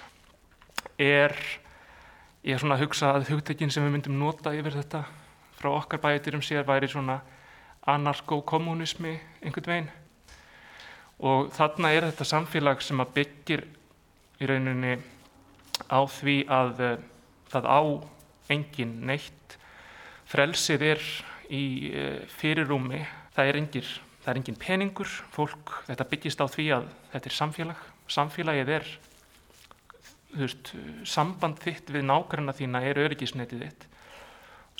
er 0.96 1.36
ég 2.44 2.54
er 2.54 2.62
svona 2.62 2.78
að 2.78 2.86
hugsa 2.86 3.12
að 3.14 3.28
hugtökin 3.32 3.72
sem 3.72 3.84
við 3.84 3.94
myndum 3.96 4.18
nota 4.20 4.52
yfir 4.56 4.78
þetta 4.78 5.04
frá 5.60 5.70
okkar 5.74 6.00
bætirum 6.00 6.42
sér 6.44 6.64
væri 6.68 6.88
svona 6.88 7.20
anarko-kommunismi 7.90 9.12
einhvern 9.44 9.70
veginn. 9.72 9.90
Og 11.20 11.50
þarna 11.52 11.92
er 11.92 12.08
þetta 12.08 12.28
samfélag 12.28 12.80
sem 12.84 13.00
að 13.02 13.14
byggir 13.18 13.64
í 14.40 14.48
rauninni 14.48 14.96
á 15.92 16.00
því 16.08 16.36
að 16.48 16.84
uh, 16.86 16.94
það 17.52 17.68
á 17.68 17.80
engin 18.56 18.94
neitt. 19.08 19.56
Frelsið 20.30 20.86
er 20.94 21.08
í 21.52 21.64
uh, 21.92 22.20
fyrirrúmi 22.40 23.02
það 23.34 23.50
er 23.50 23.58
engin, 23.60 23.92
það 24.24 24.32
er 24.32 24.40
engin 24.40 24.58
peningur. 24.60 25.12
Fólk, 25.34 25.76
þetta 25.88 26.08
byggist 26.10 26.42
á 26.42 26.46
því 26.50 26.66
að 26.76 26.88
þetta 27.12 27.30
er 27.30 27.36
samfélag. 27.36 27.86
Samfélagið 28.10 28.72
er 28.78 28.90
veist, 30.34 30.72
samband 31.08 31.60
þitt 31.62 31.90
við 31.94 32.06
nákvæmna 32.08 32.54
þína 32.56 32.82
er 32.86 33.00
öryggisnetið 33.04 33.64
þitt 33.66 33.86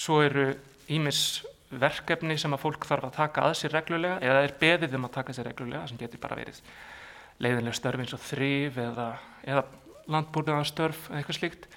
svo 0.01 0.21
eru 0.25 0.53
ímis 0.91 1.43
verkefni 1.71 2.37
sem 2.41 2.55
að 2.55 2.65
fólk 2.65 2.87
þarf 2.89 3.11
að 3.11 3.19
taka 3.19 3.45
að 3.47 3.59
sér 3.61 3.77
reglulega 3.77 4.19
eða 4.27 4.43
er 4.47 4.57
beðið 4.61 4.97
um 4.99 5.07
að 5.07 5.15
taka 5.19 5.37
sér 5.37 5.51
reglulega 5.51 5.87
sem 5.87 6.01
getur 6.01 6.23
bara 6.23 6.39
verið 6.41 6.63
leiðinlega 7.41 7.79
störf 7.79 8.03
eins 8.03 8.17
og 8.17 8.25
þrýf 8.25 8.81
eða, 8.81 9.09
eða 9.47 9.65
landbúrnaðarstörf 10.11 11.07
eða 11.11 11.21
eitthvað 11.21 11.39
slíkt 11.39 11.69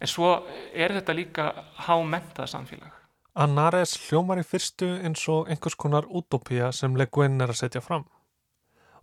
en 0.00 0.10
svo 0.10 0.30
er 0.72 0.94
þetta 0.96 1.16
líka 1.16 1.50
hámentað 1.86 2.50
samfélag. 2.54 2.92
Annares 3.34 3.96
hljómar 4.06 4.40
í 4.40 4.46
fyrstu 4.46 4.88
eins 5.02 5.22
og 5.30 5.50
einhvers 5.50 5.76
konar 5.78 6.06
utopía 6.06 6.70
sem 6.72 6.94
Le 6.96 7.08
Guin 7.10 7.40
er 7.42 7.50
að 7.50 7.64
setja 7.64 7.82
fram. 7.82 8.06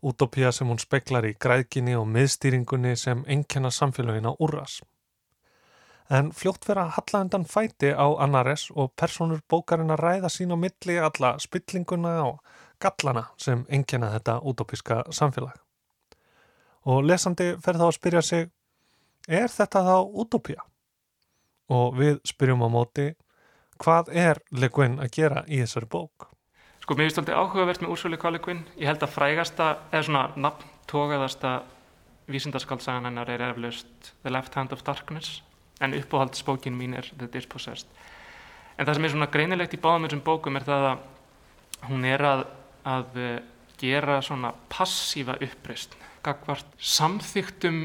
Utopía 0.01 0.51
sem 0.51 0.67
hún 0.67 0.79
speklar 0.81 1.27
í 1.29 1.35
græðginni 1.37 1.93
og 1.93 2.07
miðstýringunni 2.09 2.95
sem 2.97 3.21
enkenna 3.27 3.69
samfélagina 3.69 4.33
úrras. 4.41 4.79
En 6.09 6.31
fljótt 6.35 6.65
vera 6.67 6.87
hallandan 6.95 7.45
fæti 7.45 7.91
á 7.93 8.07
Annares 8.19 8.71
og 8.75 8.95
personur 8.97 9.43
bókarinn 9.49 9.93
að 9.93 10.01
ræða 10.01 10.31
sín 10.33 10.51
á 10.51 10.57
milli 10.57 10.97
alla 10.97 11.35
spillinguna 11.39 12.15
og 12.25 12.41
gallana 12.81 13.27
sem 13.37 13.61
enkenna 13.69 14.09
þetta 14.15 14.39
utopíska 14.41 15.03
samfélag. 15.13 15.53
Og 16.89 17.05
lesandi 17.05 17.53
fer 17.61 17.77
þá 17.77 17.85
að 17.87 17.95
spyrja 17.99 18.25
sig, 18.25 18.49
er 19.29 19.47
þetta 19.53 19.85
þá 19.85 19.95
utopía? 20.25 20.65
Og 21.69 21.95
við 22.01 22.19
spyrjum 22.25 22.65
á 22.65 22.69
móti, 22.73 23.11
hvað 23.77 24.09
er 24.17 24.41
Le 24.51 24.73
Guin 24.73 24.97
að 24.99 25.13
gera 25.13 25.45
í 25.47 25.61
þessari 25.61 25.87
bók? 25.93 26.30
Sko 26.81 26.97
mér 26.97 27.07
finnst 27.07 27.19
þetta 27.21 27.37
áhugavert 27.37 27.83
með 27.83 27.93
úrsvölu 27.93 28.17
Kali 28.17 28.41
Guin. 28.41 28.63
Ég 28.79 28.89
held 28.89 29.03
að 29.05 29.13
frægasta, 29.13 29.67
eða 29.91 30.07
svona 30.07 30.23
nafntógaðasta 30.47 31.53
vísindarskaldsagan 32.31 33.05
hennar 33.09 33.29
er 33.29 33.43
eflaust 33.51 34.11
The 34.23 34.33
Left 34.33 34.55
Hand 34.57 34.73
of 34.73 34.83
Darkness 34.87 35.41
en 35.81 35.93
uppáhaldsbókin 35.97 36.77
mín 36.77 36.93
er 36.97 37.07
The 37.17 37.29
Dispossessed. 37.33 37.87
En 38.77 38.85
það 38.85 38.97
sem 38.97 39.05
er 39.05 39.13
svona 39.13 39.29
greinilegt 39.33 39.73
í 39.77 39.81
báðum 39.81 40.07
þessum 40.07 40.23
bókum 40.25 40.57
er 40.57 40.65
það 40.65 40.87
að 40.91 41.89
hún 41.89 42.05
er 42.05 42.23
að, 42.25 42.43
að 42.85 43.17
eh, 43.21 43.39
gera 43.81 44.19
svona 44.25 44.53
passífa 44.69 45.37
uppreist 45.41 45.97
gagvart 46.25 46.67
samþyktum 46.77 47.79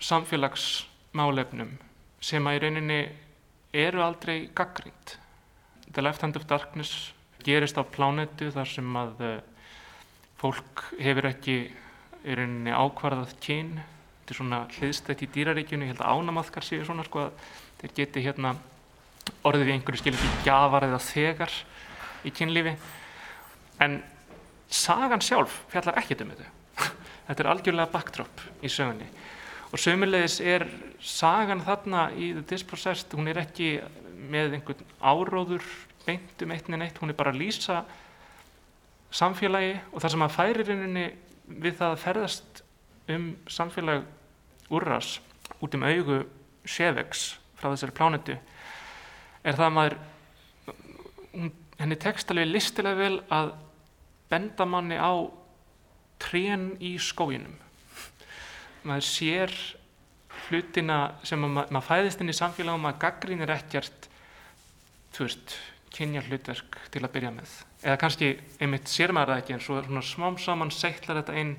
samfélagsmálefnum 0.00 1.76
sem 2.20 2.48
að 2.48 2.56
í 2.56 2.62
rauninni 2.64 3.00
eru 3.76 4.02
aldrei 4.04 4.48
gaggrínt. 4.56 5.18
The 5.92 6.02
Left 6.02 6.24
Hand 6.24 6.36
of 6.36 6.48
Darkness 6.48 7.12
gerist 7.46 7.78
á 7.78 7.82
plánetu 7.86 8.50
þar 8.54 8.70
sem 8.70 8.96
að 9.00 9.22
uh, 9.24 9.34
fólk 10.40 10.82
hefur 11.00 11.28
ekki 11.30 11.58
í 12.26 12.36
rauninni 12.36 12.74
ákvarðað 12.74 13.36
kyn. 13.44 13.76
Þetta 13.78 14.34
er 14.34 14.40
svona 14.40 14.60
hliðstætt 14.76 15.22
í 15.22 15.30
dýraríkjunu, 15.36 15.86
ég 15.86 15.94
held 15.94 16.02
að 16.02 16.18
ánamaðkar 16.18 16.66
séu 16.66 16.82
svona 16.86 17.06
sko 17.06 17.28
þeir 17.80 17.94
geti 18.00 18.24
hérna 18.24 18.56
orðið 19.46 19.68
við 19.68 19.76
einhverju 19.76 20.02
skil 20.02 20.14
ekki 20.16 20.44
gafar 20.46 20.88
eða 20.88 21.00
þegar 21.06 21.54
í 22.26 22.34
kynlífi. 22.34 22.74
En 23.86 24.00
sagan 24.66 25.22
sjálf 25.22 25.62
fjallar 25.70 26.02
ekkert 26.02 26.26
um 26.26 26.34
þetta. 26.34 26.52
þetta 27.28 27.42
er 27.44 27.52
algjörlega 27.52 27.94
backdrop 27.94 28.46
í 28.66 28.72
sögunni 28.72 29.08
og 29.72 29.80
sömulegis 29.82 30.38
er 30.40 30.64
sagan 31.02 31.62
þarna 31.66 32.08
í 32.14 32.30
The 32.36 32.44
Dispossessed, 32.48 33.14
hún 33.16 33.28
er 33.30 33.42
ekki 33.42 33.76
með 34.16 34.56
einhvern 34.56 34.96
áróður 35.00 35.64
beint 36.06 36.42
um 36.42 36.52
eitt 36.54 36.68
en 36.70 36.82
eitt, 36.82 36.98
hún 37.02 37.12
er 37.12 37.18
bara 37.18 37.32
að 37.34 37.40
lýsa 37.42 37.82
samfélagi 39.14 39.74
og 39.92 40.02
það 40.02 40.12
sem 40.14 40.26
að 40.26 40.36
færi 40.36 40.66
rauninni 40.66 41.06
við 41.46 41.78
það 41.78 41.92
að 41.92 42.02
ferðast 42.02 42.62
um 43.12 43.28
samfélag 43.50 44.06
úrras 44.74 45.18
út 45.62 45.76
um 45.78 45.86
augu 45.86 46.24
Shevex 46.66 47.36
frá 47.56 47.70
þessari 47.70 47.94
plánetu 47.94 48.36
er 49.46 49.54
það 49.54 49.66
að 49.68 49.76
maður 49.76 49.98
henni 51.78 51.98
tekst 52.00 52.30
alveg 52.32 52.50
listilega 52.50 52.98
vel 52.98 53.16
að 53.32 53.52
benda 54.30 54.66
manni 54.66 54.98
á 54.98 55.12
trén 56.22 56.72
í 56.82 56.96
skóginum. 56.98 57.54
Maður 58.86 59.06
sér 59.06 59.52
hlutina 60.48 60.98
sem 61.26 61.40
maður, 61.40 61.72
maður 61.74 61.86
fæðist 61.88 62.22
inn 62.22 62.32
í 62.32 62.36
samfélagum 62.36 62.84
maður 62.86 63.00
gaggrínir 63.06 63.52
ekkert 63.54 64.08
veist, 65.16 65.56
kynja 65.94 66.22
hlutverk 66.26 66.78
til 66.92 67.02
að 67.02 67.12
byrja 67.14 67.32
með. 67.32 67.56
Eða 67.86 67.98
kannski 68.02 68.30
einmitt 68.60 68.90
sér 68.90 69.14
maður 69.16 69.34
það 69.34 69.42
ekki 69.42 69.56
en 69.56 69.64
svo 69.64 69.80
svona 69.86 70.04
smám 70.04 70.38
saman 70.42 70.72
settlar 70.74 71.22
þetta 71.22 71.36
inn 71.40 71.54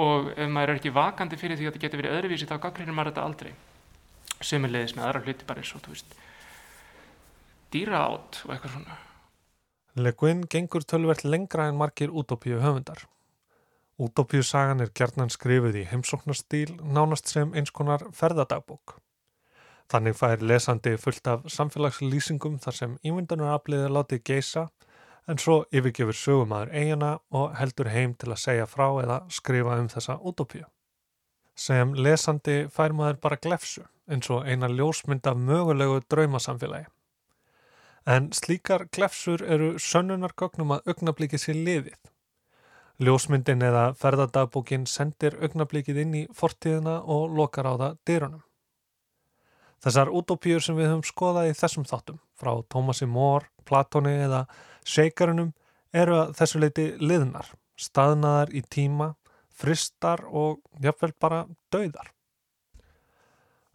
og 0.00 0.30
ef 0.36 0.48
maður 0.52 0.74
er 0.74 0.80
ekki 0.80 0.94
vakandi 0.94 1.38
fyrir 1.40 1.58
því 1.58 1.66
að 1.66 1.72
þetta 1.72 1.84
getur 1.84 2.02
verið 2.02 2.16
öðruvísi 2.18 2.48
þá 2.50 2.56
gaggrínir 2.62 2.96
maður 2.96 3.12
þetta 3.12 3.26
aldrei. 3.26 3.52
Sömulegis 4.40 4.96
með 4.96 5.06
aðra 5.08 5.24
hluti 5.26 5.48
bara 5.48 5.64
eins 5.64 5.74
og 5.74 5.84
þú 5.84 5.94
veist 5.96 6.18
dýra 7.74 8.04
átt 8.06 8.42
og 8.46 8.54
eitthvað 8.54 8.76
svona. 8.76 9.00
Le 10.00 10.12
Guin 10.14 10.44
gengur 10.46 10.86
tölvert 10.86 11.26
lengra 11.26 11.66
en 11.68 11.78
margir 11.78 12.14
útópíu 12.14 12.62
höfundar 12.62 13.08
Útópíusagan 14.00 14.80
er 14.80 14.88
gerðnan 14.96 15.28
skrifuð 15.28 15.74
í 15.76 15.84
heimsóknarstíl 15.90 16.70
nánast 16.80 17.28
sem 17.28 17.50
eins 17.52 17.68
konar 17.76 18.06
ferðadagbók. 18.16 18.94
Þannig 19.92 20.14
fær 20.16 20.44
lesandi 20.46 20.94
fullt 21.02 21.26
af 21.28 21.42
samfélagslýsingum 21.52 22.54
þar 22.64 22.76
sem 22.78 22.94
ímyndunarafliði 23.04 23.90
látið 23.92 24.22
geisa 24.30 24.62
en 25.28 25.42
svo 25.42 25.56
yfirgefur 25.68 26.16
sögumæður 26.16 26.72
eigina 26.80 27.10
og 27.36 27.58
heldur 27.58 27.90
heim 27.92 28.14
til 28.16 28.30
að 28.32 28.40
segja 28.44 28.68
frá 28.70 28.86
eða 29.02 29.18
skrifa 29.28 29.76
um 29.82 29.90
þessa 29.92 30.16
útópíu. 30.16 30.64
Sem 31.52 31.92
lesandi 31.92 32.56
fær 32.72 32.94
maður 32.96 33.18
bara 33.26 33.36
glefsu 33.36 33.84
eins 34.08 34.30
og 34.32 34.48
eina 34.48 34.70
ljósmynd 34.72 35.28
af 35.28 35.36
mögulegu 35.36 35.98
draumasamfélagi. 36.08 36.88
En 38.08 38.32
slíkar 38.32 38.86
glefsur 38.96 39.44
eru 39.44 39.74
sönnunargögnum 39.76 40.72
að 40.78 40.88
augnabliki 40.94 41.36
sér 41.36 41.60
liðið 41.60 42.00
Ljósmyndin 43.00 43.62
eða 43.64 43.94
ferðardagbókin 43.96 44.82
sendir 44.84 45.38
augnablíkið 45.40 46.00
inn 46.02 46.16
í 46.18 46.26
fortíðina 46.36 46.98
og 47.08 47.32
lokar 47.32 47.70
á 47.72 47.74
það 47.80 47.94
dyrunum. 48.10 48.42
Þessar 49.80 50.10
utopíur 50.12 50.60
sem 50.60 50.76
við 50.76 50.90
höfum 50.90 51.06
skoðað 51.08 51.48
í 51.48 51.54
þessum 51.56 51.86
þáttum, 51.88 52.18
frá 52.36 52.50
Tómasi 52.68 53.08
Mór, 53.08 53.46
Platóni 53.64 54.12
eða 54.26 54.42
Seikarunum, 54.84 55.54
eru 55.96 56.18
að 56.18 56.34
þessu 56.42 56.60
leiti 56.60 56.86
liðnar, 57.00 57.48
staðnaðar 57.80 58.52
í 58.52 58.60
tíma, 58.68 59.14
fristar 59.48 60.26
og 60.28 60.60
jáfnvel 60.84 61.14
bara 61.16 61.40
dauðar. 61.72 62.12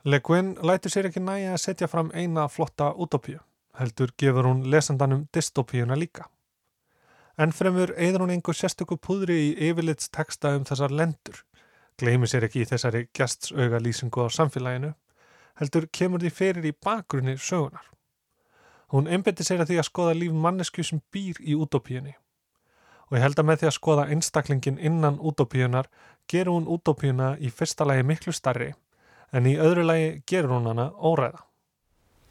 Le 0.05 0.21
Guin 0.21 0.53
lætur 0.61 0.93
sér 0.93 1.09
ekki 1.09 1.25
næja 1.25 1.55
að 1.55 1.63
setja 1.65 1.89
fram 1.89 2.13
eina 2.13 2.45
flotta 2.45 2.93
utopíu, 2.93 3.41
heldur 3.81 4.13
gefur 4.21 4.51
hún 4.51 4.67
lesandanum 4.69 5.25
dystopíuna 5.33 5.97
líka. 5.97 6.29
En 7.37 7.51
fremur 7.51 7.91
eður 7.99 8.23
hún 8.23 8.31
einhver 8.31 8.55
sérstöku 8.55 8.95
púðri 8.95 9.35
í 9.49 9.49
yfirlits 9.69 10.07
teksta 10.07 10.53
um 10.55 10.63
þessar 10.67 10.93
lendur. 10.95 11.41
Gleimi 11.99 12.27
sér 12.31 12.47
ekki 12.47 12.63
í 12.63 12.67
þessari 12.69 13.05
gæstsauga 13.15 13.81
lýsingu 13.83 14.23
á 14.23 14.27
samfélaginu. 14.31 14.93
Heldur 15.59 15.87
kemur 15.91 16.23
því 16.23 16.31
fyrir 16.31 16.67
í 16.67 16.73
bakgrunni 16.85 17.35
sögunar. 17.39 17.83
Hún 18.91 19.07
einbeti 19.11 19.43
sér 19.43 19.63
að 19.63 19.73
því 19.73 19.79
að 19.81 19.89
skoða 19.89 20.15
líf 20.15 20.31
mannesku 20.45 20.83
sem 20.83 21.01
býr 21.11 21.39
í 21.43 21.55
útópíunni. 21.59 22.15
Og 23.11 23.17
ég 23.17 23.23
held 23.23 23.39
að 23.39 23.47
með 23.49 23.61
því 23.61 23.69
að 23.69 23.77
skoða 23.77 24.07
einstaklingin 24.15 24.79
innan 24.79 25.19
útópíunar 25.19 25.89
gerur 26.31 26.55
hún 26.55 26.69
útópíuna 26.71 27.35
í 27.39 27.51
fyrsta 27.51 27.87
lagi 27.87 28.03
miklu 28.07 28.33
starri 28.33 28.71
en 29.35 29.47
í 29.49 29.57
öðru 29.59 29.83
lagi 29.85 30.11
gerur 30.27 30.55
hún 30.55 30.69
hana 30.71 30.91
óræða. 30.95 31.43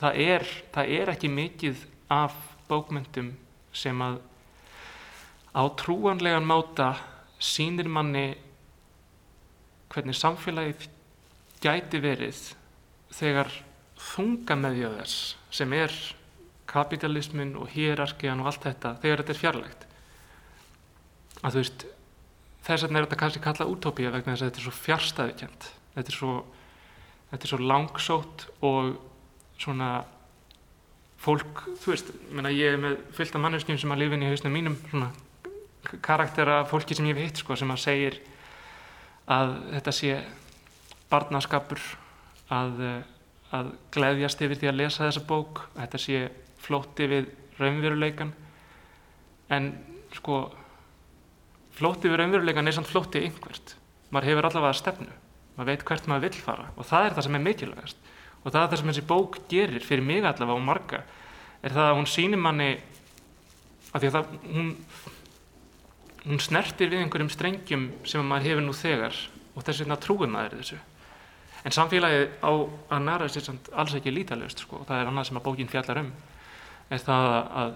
Það 0.00 0.20
er, 0.24 0.46
það 0.74 0.94
er 0.98 1.12
ekki 1.12 1.30
mikið 1.30 1.82
af 2.12 2.34
bókmyndum 2.68 3.34
sem 3.72 4.00
að 4.02 4.20
á 5.54 5.62
trúanlegan 5.78 6.46
máta 6.46 6.94
sínir 7.38 7.88
manni 7.88 8.34
hvernig 9.92 10.18
samfélagið 10.18 10.88
gæti 11.62 12.00
verið 12.02 12.40
þegar 13.14 13.52
þunga 13.94 14.58
meðjöð 14.58 14.98
þess 15.00 15.18
sem 15.54 15.72
er 15.78 15.94
kapitalismin 16.68 17.54
og 17.60 17.70
hýrarkiðan 17.74 18.42
og 18.42 18.50
allt 18.50 18.66
þetta 18.66 18.96
þegar 19.02 19.22
þetta 19.22 19.34
er 19.34 19.40
fjarlægt. 19.40 19.86
Að 21.44 21.54
þú 21.54 21.62
veist 21.62 21.86
þess 22.66 22.86
vegna 22.86 23.00
er 23.00 23.06
þetta 23.06 23.20
kannski 23.22 23.44
kallað 23.44 23.72
útópía 23.76 24.12
vegna 24.12 24.34
þess 24.34 24.42
að 24.42 24.50
þetta 24.50 24.62
er 24.62 24.66
svo 24.66 24.76
fjárstæðikent 24.80 25.72
þetta 25.94 26.10
er 26.10 26.16
svo, 26.18 26.34
þetta 27.30 27.46
er 27.46 27.52
svo 27.52 27.60
langsótt 27.62 28.46
og 28.66 28.94
svona 29.60 29.90
fólk, 31.24 31.62
þú 31.80 31.92
veist, 31.92 32.10
ég 32.52 32.74
er 32.74 32.80
með 32.80 32.98
fylgta 33.16 33.40
manneskjum 33.40 33.78
sem 33.80 33.94
að 33.94 34.02
lifin 34.02 34.24
í 34.26 34.32
hausnum 34.32 34.52
mínum 34.52 34.76
svona 34.90 35.12
karaktera 36.04 36.62
fólki 36.68 36.96
sem 36.96 37.06
ég 37.10 37.18
hef 37.18 37.28
hitt 37.28 37.42
sko, 37.42 37.56
sem 37.58 37.70
að 37.70 37.82
segir 37.82 38.18
að 39.30 39.54
þetta 39.72 39.94
sé 39.94 40.16
barnaskapur 41.10 41.82
að, 42.52 42.82
að 43.54 43.70
gleðjast 43.94 44.42
yfir 44.44 44.60
því 44.60 44.70
að 44.70 44.80
lesa 44.82 45.06
þessa 45.06 45.24
bók 45.28 45.64
að 45.74 45.80
þetta 45.84 46.02
sé 46.04 46.24
flótti 46.64 47.08
við 47.10 47.30
raunveruleikan 47.60 48.34
en 49.54 49.70
sko 50.16 50.42
flótti 51.74 52.10
við 52.10 52.20
raunveruleikan 52.20 52.68
er 52.68 52.76
samt 52.76 52.90
flótti 52.90 53.24
yngvert 53.28 53.76
maður 54.14 54.30
hefur 54.30 54.48
allavega 54.48 54.78
stefnu. 54.78 55.12
Maður 55.54 55.70
veit 55.70 55.84
hvert 55.88 56.08
maður 56.10 56.28
vill 56.28 56.42
fara. 56.42 56.66
Og 56.78 56.86
það 56.86 57.08
er 57.08 57.16
það 57.16 57.26
sem 57.26 57.36
er 57.36 57.44
mikilvægast. 57.44 58.08
Og 58.42 58.48
það 58.52 58.60
er 58.60 58.70
það 58.70 58.80
sem 58.80 58.90
þessi 58.92 59.06
bók 59.10 59.38
gerir 59.50 59.86
fyrir 59.86 60.06
mig 60.06 60.22
allavega 60.22 60.58
og 60.58 60.66
marga 60.66 61.02
er 61.64 61.74
það 61.74 61.88
að 61.88 61.98
hún 61.98 62.10
sýnir 62.10 62.40
manni 62.44 62.70
af 63.94 64.02
því 64.02 64.10
að 64.10 64.16
það, 64.16 64.32
hún, 64.52 64.70
hún 66.24 66.40
snertir 66.40 66.90
við 66.92 67.04
einhverjum 67.04 67.32
strengjum 67.32 67.86
sem 68.08 68.24
maður 68.24 68.48
hefur 68.48 68.64
nú 68.64 68.74
þegar 68.76 69.16
og 69.54 69.64
þess 69.64 69.84
vegna 69.84 70.00
trúið 70.00 70.32
maður 70.32 70.58
þessu. 70.60 70.78
En 71.64 71.72
samfélagið 71.72 72.26
á 72.44 72.52
að 72.92 73.04
næra 73.06 73.28
samt 73.32 73.70
alls 73.72 73.94
ekki 73.96 74.12
lítalöst, 74.12 74.64
sko, 74.64 74.82
það 74.88 75.00
er 75.00 75.10
annað 75.10 75.28
sem 75.28 75.38
að 75.40 75.46
bókin 75.46 75.70
fjallar 75.72 76.02
um, 76.02 76.10
er 76.92 77.00
það 77.00 77.28
að 77.62 77.74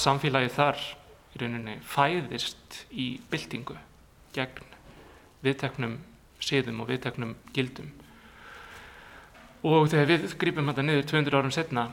samfélagið 0.00 0.54
þar 0.56 0.84
í 1.36 1.40
rauninni 1.42 1.76
fæðist 1.84 2.80
í 2.96 3.08
byltingu 3.30 3.76
gegn 4.36 4.72
viðteknum 5.44 5.98
siðum 6.42 6.82
og 6.84 6.90
viðteknum 6.90 7.36
gildum. 7.56 7.92
Og 9.66 9.88
þegar 9.90 10.10
við 10.12 10.26
grýpum 10.40 10.68
þetta 10.70 10.84
niður 10.84 11.08
200 11.12 11.38
árum 11.40 11.54
setna, 11.54 11.86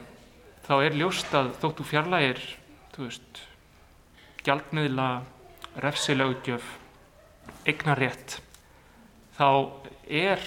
þá 0.68 0.74
er 0.84 0.98
ljóst 1.00 1.32
að 1.36 1.54
þóttu 1.64 1.86
fjarlægir, 1.88 2.42
þú 2.94 3.08
veist, 3.08 3.44
gjaldmiðla, 4.46 5.08
refsilögjöf, 5.82 6.66
eignarétt, 7.68 8.38
þá 9.38 9.48
er 10.06 10.44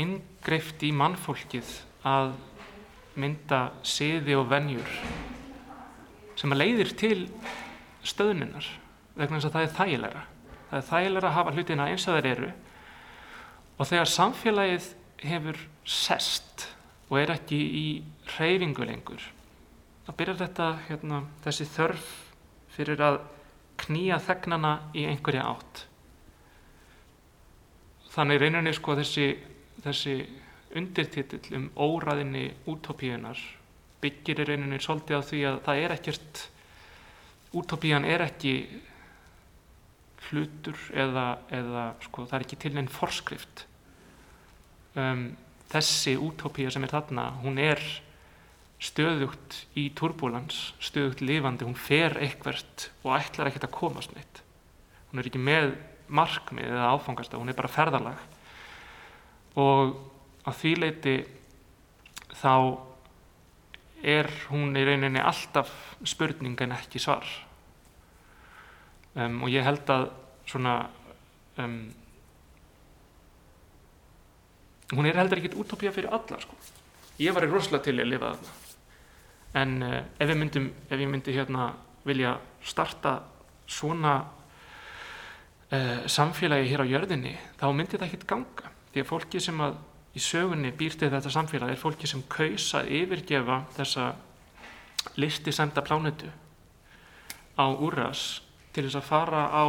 inngreift 0.00 0.82
í 0.86 0.92
mannfólkið 0.96 1.68
að 2.08 2.32
mynda 3.20 3.60
siði 3.84 4.36
og 4.38 4.48
venjur 4.48 4.88
sem 6.38 6.54
að 6.54 6.62
leiðir 6.62 6.94
til 6.98 7.18
stöðnunar 8.08 8.66
vegna 9.18 9.36
þess 9.36 9.50
að 9.50 9.56
það 9.56 9.66
er 9.66 9.74
þægilega. 9.76 10.22
Það 10.70 10.78
er 10.78 10.86
þægilega 10.88 11.28
að 11.28 11.36
hafa 11.36 11.52
hlutina 11.52 11.88
eins 11.92 12.06
og 12.08 12.16
þeir 12.16 12.30
eru 12.30 12.50
og 13.76 13.88
þegar 13.90 14.10
samfélagið 14.14 14.88
hefur 15.22 15.60
sest 15.84 16.66
og 17.10 17.20
er 17.20 17.34
ekki 17.36 17.60
í 17.60 17.86
reyfingu 18.38 18.88
lengur 18.88 19.28
þá 20.06 20.12
byrjar 20.18 20.40
þetta, 20.40 20.68
hérna, 20.88 21.22
þessi 21.44 21.66
þörf 21.76 22.10
fyrir 22.72 23.02
að 23.04 23.18
knýja 23.82 24.18
þegnana 24.22 24.74
í 24.96 25.06
einhverja 25.10 25.48
átt. 25.52 25.86
Þannig 28.12 28.42
reyninni 28.42 28.72
sko 28.76 28.96
þessi, 28.98 29.26
þessi 29.84 30.16
undirtitill 30.76 31.56
um 31.56 31.68
óraðinni 31.80 32.46
útópíunar 32.68 33.40
byggir 34.02 34.42
í 34.42 34.46
reyninni 34.48 34.80
svolítið 34.82 35.18
á 35.18 35.22
því 35.22 35.42
að 35.48 35.58
það 35.66 35.82
er 35.82 35.94
ekkert, 35.96 36.40
útópían 37.56 38.06
er 38.08 38.24
ekki 38.26 38.54
hlutur 40.28 40.78
eða, 40.96 41.26
eða 41.52 41.84
sko 42.04 42.26
það 42.26 42.38
er 42.38 42.46
ekki 42.46 42.58
til 42.64 42.72
neinn 42.76 42.90
forskrift. 42.92 43.66
Um, 44.98 45.30
þessi 45.72 46.16
útópía 46.20 46.72
sem 46.72 46.84
er 46.84 46.92
þarna, 46.92 47.28
hún 47.44 47.60
er 47.62 47.80
stöðugt 48.82 49.62
í 49.78 49.88
turbulens, 49.94 50.72
stöðugt 50.82 51.22
lifandi, 51.22 51.66
hún 51.66 51.78
fer 51.78 52.16
eitthvert 52.18 52.88
og 53.04 53.14
ætlar 53.14 53.50
ekkert 53.50 53.68
að 53.68 53.76
komast 53.76 54.14
neitt. 54.16 54.42
Hún 55.10 55.22
er 55.22 55.28
ekki 55.28 55.42
með 55.42 55.76
markmið 56.12 56.72
eða 56.72 56.90
áfangast, 56.96 57.36
hún 57.38 57.52
er 57.52 57.58
bara 57.58 57.70
ferðalag 57.72 58.18
og 59.60 59.94
að 60.48 60.58
því 60.58 60.72
leiti 60.80 61.14
þá 62.40 62.54
er 64.02 64.28
hún 64.50 64.74
í 64.76 64.84
rauninni 64.86 65.22
alltaf 65.22 65.70
spurning 66.08 66.58
en 66.64 66.74
ekki 66.74 67.00
svar 67.02 67.28
um, 69.14 69.42
og 69.44 69.52
ég 69.52 69.66
held 69.66 69.92
að 69.92 70.08
svona 70.48 70.74
um, 71.62 71.76
hún 74.96 75.08
er 75.08 75.20
heldur 75.20 75.38
ekkit 75.38 75.60
útópía 75.60 75.94
fyrir 75.94 76.10
alla 76.10 76.40
sko. 76.42 76.58
ég 77.22 77.36
var 77.36 77.46
í 77.46 77.52
rosalega 77.52 77.86
til 77.86 78.00
að 78.00 78.10
lifa 78.10 78.32
þarna 78.32 78.61
en 79.54 79.82
uh, 79.82 80.00
ef 80.18 80.34
myndi, 80.36 80.62
ef 80.88 80.98
ég 80.98 81.08
myndi 81.10 81.34
hérna 81.36 81.72
vilja 82.06 82.36
starta 82.64 83.18
svona 83.66 84.16
uh, 85.72 86.04
samfélagi 86.06 86.70
hér 86.70 86.84
á 86.84 86.86
jörðinni 86.88 87.34
þá 87.60 87.66
myndi 87.72 87.98
það 87.98 88.06
ekkit 88.08 88.28
ganga. 88.28 88.70
Því 88.92 89.02
að 89.02 89.08
fólki 89.08 89.40
sem 89.40 89.64
að 89.64 89.80
í 90.12 90.20
sögunni 90.20 90.72
býr 90.76 90.96
til 90.98 91.10
þetta 91.12 91.32
samfélag 91.32 91.72
er 91.72 91.80
fólki 91.80 92.08
sem 92.08 92.24
kaus 92.28 92.68
að 92.76 92.90
yfirgefa 93.00 93.62
þessa 93.76 94.12
listi 95.16 95.52
semta 95.52 95.82
plánutu 95.84 96.28
á 97.56 97.66
úrras 97.72 98.42
til 98.72 98.86
þess 98.86 99.00
að 99.00 99.08
fara 99.08 99.42
á 99.52 99.64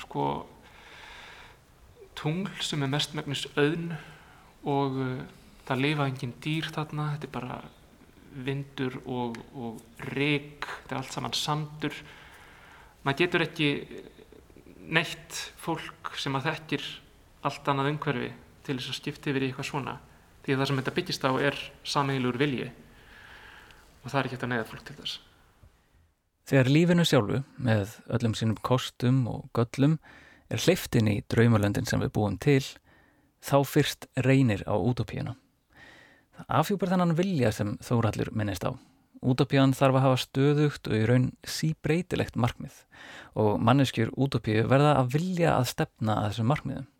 sko 0.00 0.26
tungl 2.16 2.52
sem 2.64 2.82
er 2.84 2.92
mestmægnis 2.92 3.46
auðn 3.56 3.92
og 4.66 5.00
uh, 5.00 5.24
það 5.66 5.82
lifa 5.82 6.06
engin 6.08 6.36
dýr 6.42 6.70
þarna, 6.72 7.12
þetta 7.14 7.28
er 7.28 7.34
bara 7.34 7.58
vindur 8.44 8.98
og, 9.06 9.38
og 9.56 10.06
reyk, 10.12 10.66
þetta 10.66 10.94
er 10.94 11.00
allt 11.00 11.14
saman 11.14 11.36
sandur. 11.36 11.94
Maður 13.06 13.22
getur 13.22 13.44
ekki 13.46 13.70
neitt 14.86 15.38
fólk 15.60 16.12
sem 16.20 16.34
að 16.38 16.50
þekkir 16.50 16.88
allt 17.46 17.70
annað 17.70 17.92
umhverfi 17.94 18.32
til 18.66 18.76
þess 18.78 18.92
að 18.92 18.98
skipta 19.00 19.30
yfir 19.30 19.46
í 19.46 19.50
eitthvað 19.50 19.70
svona. 19.70 19.96
Því 20.42 20.54
að 20.54 20.60
það 20.60 20.70
sem 20.70 20.80
þetta 20.80 20.96
byggist 20.98 21.26
á 21.26 21.30
er 21.42 21.62
sameiglur 21.86 22.38
vilji 22.38 22.68
og 24.02 24.12
það 24.12 24.18
er 24.18 24.28
ekki 24.28 24.36
hægt 24.36 24.46
að 24.46 24.52
neyða 24.52 24.68
fólk 24.70 24.84
til 24.86 24.98
þess. 25.00 25.16
Þegar 26.46 26.68
lífinu 26.70 27.04
sjálfu, 27.06 27.40
með 27.58 27.96
öllum 28.14 28.34
sínum 28.38 28.58
kostum 28.62 29.24
og 29.26 29.48
göllum, 29.56 29.96
er 30.46 30.62
hleyftin 30.62 31.10
í 31.10 31.16
draumalöndin 31.26 31.88
sem 31.90 31.98
við 32.04 32.12
búum 32.14 32.36
til, 32.38 32.62
þá 33.42 33.56
fyrst 33.66 34.06
reynir 34.22 34.62
á 34.62 34.78
útópíuna. 34.78 35.34
Afhjúpar 36.46 36.92
þennan 36.92 37.16
vilja 37.18 37.52
sem 37.54 37.76
þórallir 37.84 38.30
minnist 38.36 38.66
á. 38.68 38.76
Útópían 39.24 39.72
þarf 39.74 39.96
að 39.96 40.04
hafa 40.04 40.18
stöðugt 40.20 40.90
og 40.90 40.96
í 40.96 41.06
raun 41.08 41.30
síbreytilegt 41.48 42.36
markmið 42.36 42.82
og 43.40 43.56
manneskjur 43.64 44.12
útópíu 44.12 44.66
verða 44.68 44.92
að 45.00 45.16
vilja 45.16 45.54
að 45.56 45.70
stefna 45.72 46.18
að 46.20 46.28
þessum 46.30 46.50
markmiðum. 46.52 46.90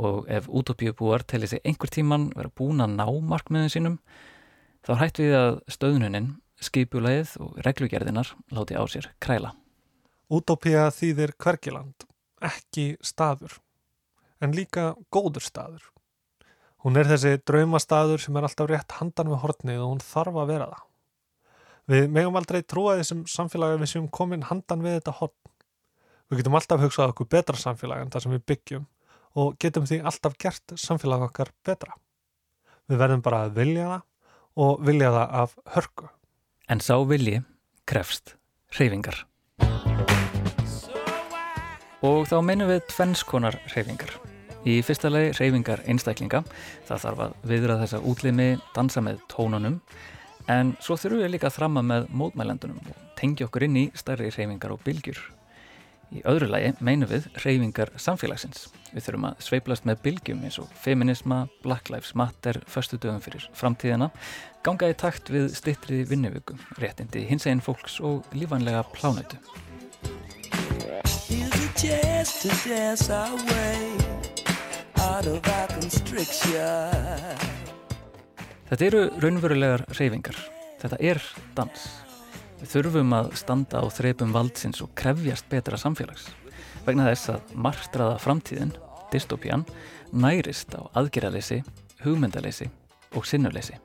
Og 0.00 0.28
ef 0.32 0.46
útópíu 0.48 0.94
búar 0.96 1.24
til 1.24 1.42
þessi 1.42 1.60
einhver 1.64 1.92
tíman 1.92 2.28
vera 2.36 2.52
búin 2.56 2.84
að 2.84 2.94
ná 3.00 3.06
markmiðin 3.32 3.72
sínum, 3.72 3.96
þá 4.84 4.92
hætt 5.02 5.20
við 5.20 5.36
að 5.36 5.58
stöðnuninn 5.72 6.30
skipulegið 6.60 7.34
og 7.40 7.58
reglugerðinar 7.64 8.34
láti 8.52 8.76
á 8.76 8.84
sér 8.88 9.10
kræla. 9.20 9.54
Útópía 10.30 10.86
þýðir 10.94 11.34
hverkiland, 11.40 12.06
ekki 12.40 12.94
staður, 13.02 13.56
en 14.40 14.54
líka 14.56 14.92
góður 15.12 15.44
staður. 15.44 15.82
Hún 16.80 16.96
er 16.96 17.08
þessi 17.10 17.34
draumastaður 17.44 18.22
sem 18.22 18.36
er 18.40 18.46
alltaf 18.46 18.68
rétt 18.70 18.94
handan 18.96 19.28
við 19.28 19.42
hortnið 19.42 19.82
og 19.84 19.90
hún 19.90 20.04
þarf 20.04 20.38
að 20.40 20.52
vera 20.54 20.68
það. 20.70 20.86
Við 21.90 22.06
megum 22.14 22.38
aldrei 22.40 22.60
trúa 22.64 22.94
þessum 23.00 23.24
samfélagi 23.28 23.80
við 23.82 23.90
séum 23.90 24.06
komin 24.08 24.46
handan 24.48 24.84
við 24.84 24.96
þetta 24.96 25.16
hortn. 25.18 25.52
Við 26.30 26.40
getum 26.40 26.56
alltaf 26.56 26.80
hugsað 26.80 27.12
okkur 27.12 27.28
betra 27.34 27.60
samfélagi 27.60 28.06
en 28.06 28.12
það 28.14 28.24
sem 28.24 28.34
við 28.36 28.46
byggjum 28.52 28.86
og 29.42 29.58
getum 29.60 29.88
því 29.90 30.00
alltaf 30.08 30.38
gert 30.40 30.76
samfélagi 30.80 31.28
okkar 31.28 31.52
betra. 31.66 31.98
Við 32.88 33.02
verðum 33.02 33.26
bara 33.26 33.42
að 33.44 33.60
vilja 33.60 33.90
það 33.90 34.64
og 34.64 34.82
vilja 34.88 35.12
það 35.18 35.36
af 35.42 35.58
hörku. 35.76 36.08
En 36.70 36.80
sá 36.80 36.94
vilji 37.04 37.42
krefst 37.90 38.36
hreyfingar. 38.78 39.26
Og 42.00 42.24
þá 42.24 42.38
meinum 42.40 42.70
við 42.72 42.86
tvennskonar 42.88 43.60
hreyfingar. 43.68 44.29
Í 44.68 44.80
fyrsta 44.84 45.08
lagi 45.08 45.32
hreyfingar 45.38 45.80
einstaklinga. 45.88 46.42
Það 46.88 47.04
þarf 47.04 47.24
að 47.24 47.36
viðra 47.48 47.78
þessa 47.80 48.00
útlimi, 48.04 48.48
dansa 48.76 49.00
með 49.04 49.22
tónunum. 49.32 49.80
En 50.50 50.74
svo 50.84 50.96
þurfum 51.00 51.22
við 51.24 51.34
líka 51.34 51.48
að 51.48 51.56
þramma 51.58 51.84
með 51.86 52.08
mótmælendunum 52.12 52.80
og 52.82 53.04
tengja 53.20 53.46
okkur 53.48 53.68
inn 53.68 53.78
í 53.80 53.84
stærri 53.96 54.28
hreyfingar 54.32 54.74
og 54.74 54.82
bylgjur. 54.84 55.20
Í 56.10 56.24
öðru 56.26 56.48
lagi 56.50 56.72
meinum 56.82 57.08
við 57.08 57.28
hreyfingar 57.38 57.92
samfélagsins. 58.02 58.66
Við 58.90 59.04
þurfum 59.06 59.26
að 59.28 59.44
sveiplast 59.46 59.86
með 59.86 60.00
bylgjum 60.04 60.40
eins 60.44 60.58
og 60.58 60.72
feminisma, 60.82 61.44
Black 61.62 61.92
Lives 61.92 62.16
Matter, 62.18 62.58
förstu 62.66 62.98
dögum 62.98 63.22
fyrir 63.22 63.46
framtíðina, 63.54 64.10
ganga 64.66 64.90
í 64.90 64.96
takt 64.98 65.30
við 65.30 65.52
stittri 65.54 66.02
vinnuvöku, 66.10 66.58
réttindi 66.82 67.22
hinsegin 67.30 67.62
fólks 67.62 68.00
og 68.02 68.26
lífanlega 68.34 68.82
plánötu. 68.90 69.38
Þetta 78.70 78.86
eru 78.86 79.00
raunverulegar 79.22 79.86
hreyfingar. 79.94 80.36
Þetta 80.80 80.98
er 81.02 81.20
dans. 81.56 81.86
Við 82.60 82.74
þurfum 82.74 83.16
að 83.16 83.32
standa 83.40 83.80
á 83.80 83.86
þreipum 83.88 84.34
valdsins 84.36 84.82
og 84.84 84.92
krefjast 84.98 85.48
betra 85.52 85.80
samfélags 85.80 86.28
vegna 86.86 87.08
þess 87.10 87.32
að 87.34 87.56
margstraða 87.66 88.20
framtíðin, 88.22 88.72
dystopían, 89.12 89.64
nærist 90.12 90.72
á 90.76 90.80
aðgerðaleysi, 90.96 91.62
hugmyndaleysi 92.04 92.70
og 93.16 93.28
sinnuleysi. 93.28 93.76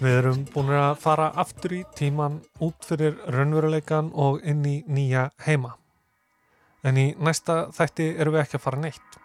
Við 0.00 0.14
erum 0.16 0.44
búin 0.48 0.70
að 0.72 0.94
fara 1.02 1.26
aftur 1.42 1.74
í 1.76 1.82
tíman 1.92 2.38
út 2.64 2.86
fyrir 2.88 3.18
raunveruleikan 3.34 4.08
og 4.16 4.40
inn 4.48 4.64
í 4.64 4.78
nýja 4.88 5.26
heima. 5.44 5.74
En 6.80 6.96
í 6.96 7.10
næsta 7.20 7.66
þætti 7.76 8.06
erum 8.16 8.38
við 8.38 8.46
ekki 8.46 8.56
að 8.56 8.64
fara 8.64 8.80
neitt. 8.80 9.18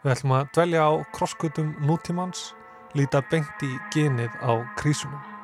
Við 0.00 0.14
ætlum 0.14 0.36
að 0.38 0.52
dvelja 0.56 0.86
á 0.88 0.92
krosskutum 1.12 1.74
nútímans, 1.84 2.54
líta 2.96 3.20
beint 3.28 3.66
í 3.68 3.74
genið 3.92 4.32
á 4.40 4.64
krísunum. 4.80 5.37